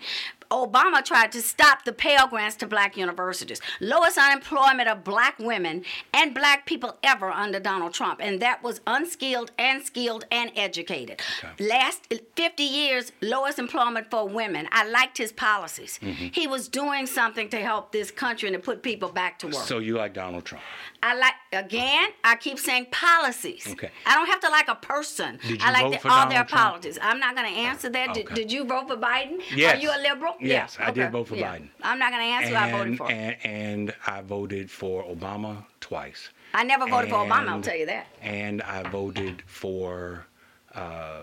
[0.51, 3.61] Obama tried to stop the Pell Grants to black universities.
[3.81, 5.85] Lowest unemployment of black women
[6.15, 8.21] and black people ever under Donald Trump.
[8.23, 11.21] And that was unskilled and skilled and educated.
[11.59, 14.69] Last 50 years, lowest employment for women.
[14.73, 15.99] I liked his policies.
[16.03, 16.29] Mm-hmm.
[16.33, 19.57] He was doing something to help this country and to put people back to work.
[19.57, 20.65] so you like Donald Trump.
[21.03, 22.11] I like again.
[22.25, 23.67] I keep saying policies.
[23.71, 23.91] Okay.
[24.07, 25.39] I don't have to like a person.
[25.47, 26.71] Did I like vote the- for all Donald their Trump?
[26.71, 26.99] policies.
[27.01, 28.15] I'm not going to answer that.
[28.15, 28.35] Did, Okay.
[28.35, 29.41] did you vote for Biden?
[29.55, 29.77] Yes.
[29.77, 30.35] Are you a liberal?
[30.41, 30.89] Yes, yeah.
[30.89, 31.57] I did vote for Yeah.
[31.57, 31.69] Biden.
[31.83, 33.11] I'm not going to answer who I voted for.
[33.11, 36.29] and and I voted for Obama twice.
[36.55, 37.49] I never voted for Obama.
[37.49, 38.07] I'll tell you that.
[38.23, 40.27] And I voted for
[40.75, 41.21] uh,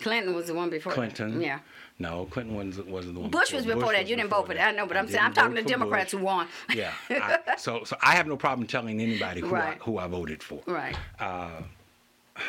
[0.00, 0.92] Clinton was the one before.
[0.92, 1.40] Clinton.
[1.40, 1.60] Yeah.
[1.98, 3.30] No, Clinton wasn't, wasn't the one.
[3.30, 4.08] Bush was before that.
[4.08, 4.68] You didn't vote for that.
[4.68, 6.18] I know, but I'm saying I'm talking to Democrats Bush.
[6.18, 6.48] who won.
[6.74, 6.92] Yeah.
[7.10, 9.78] I, so so I have no problem telling anybody who Right.
[9.80, 10.60] I, who I voted for.
[10.66, 10.96] Right.
[11.20, 11.62] Uh,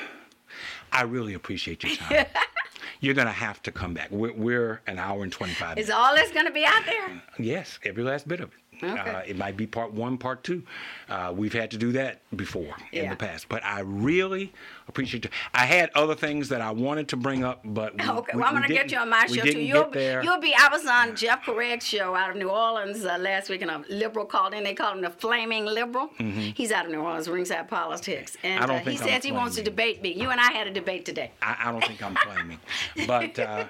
[0.91, 2.25] I really appreciate your time.
[3.01, 4.09] You're gonna have to come back.
[4.09, 5.91] We're, we're an hour and 25 Is minutes.
[5.91, 7.21] all this going to be out there?
[7.37, 8.59] Yes, every last bit of it.
[8.83, 8.87] Okay.
[9.11, 10.63] Uh, it might be part one, part two.
[11.09, 14.53] Uh, we've had to do that before in the past, but I really
[14.87, 15.31] appreciate you.
[15.53, 18.49] I had other things that I wanted to bring up, but we, Okay, we- well,
[18.49, 19.59] I'm going to get you on my show too.
[19.59, 20.53] You'll be, you'll be.
[20.57, 23.83] I was on Jeff Crouere's show out of New Orleans uh, last week, and a
[23.89, 24.63] liberal called in.
[24.63, 26.09] They called him the flaming liberal.
[26.17, 28.71] He's out of New Orleans, ringside politics, and Mm-hmm.
[28.71, 30.13] Uh, he I'm says he wants to debate me.
[30.13, 31.31] You and I had a debate today.
[31.41, 32.59] I, I don't think I'm claiming,
[33.07, 33.65] but uh,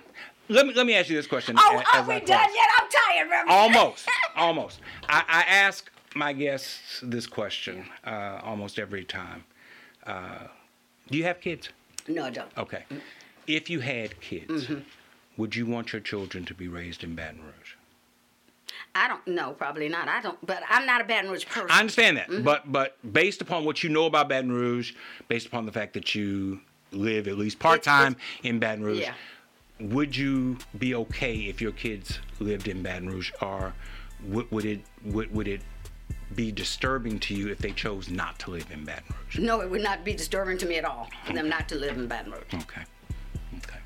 [0.50, 1.56] let me let me ask you this question.
[1.58, 2.68] Oh, a- are as we done yet?
[2.80, 3.50] I'm tired, Reverend.
[3.50, 4.80] Almost, almost.
[5.10, 9.44] I, I ask my guests this question uh, almost every time.
[10.06, 10.48] Uh,
[11.10, 11.70] do you have kids?
[12.08, 12.50] No, I don't.
[12.58, 12.84] Okay.
[13.48, 14.80] If you had kids, Mm-hmm.
[15.38, 17.74] would you want your children to be raised in Baton Rouge?
[18.94, 20.08] I don't know, probably not.
[20.08, 21.70] I don't, but I'm not a Baton Rouge person.
[21.70, 22.44] I understand that, Mm-hmm.
[22.44, 24.94] but but based upon what you know about Baton Rouge,
[25.28, 26.62] based upon the fact that you
[26.92, 29.14] live at least part time in Baton Rouge, yeah.
[29.80, 33.74] Would you be okay if your kids lived in Baton Rouge, or
[34.24, 35.62] would, would it would, would it
[36.34, 39.40] be disturbing to you if they chose not to live in Baton Rouge?
[39.40, 41.98] No, it would not be disturbing to me at all for them not to live
[41.98, 42.54] in Baton Rouge.
[42.54, 42.84] Okay.
[43.58, 43.80] Okay.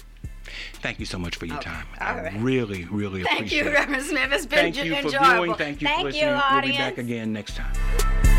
[0.82, 1.70] Thank you so much for your Okay.
[1.70, 1.86] time.
[2.00, 2.34] All I right.
[2.42, 3.74] really, really Thank appreciate you, it.
[3.74, 4.32] Thank you, Reverend Smith.
[4.32, 5.44] It's been Thank you for enjoyable.
[5.44, 5.54] viewing.
[5.56, 6.44] Thank you Thank for you, listening.
[6.52, 8.39] we'll be back again next time.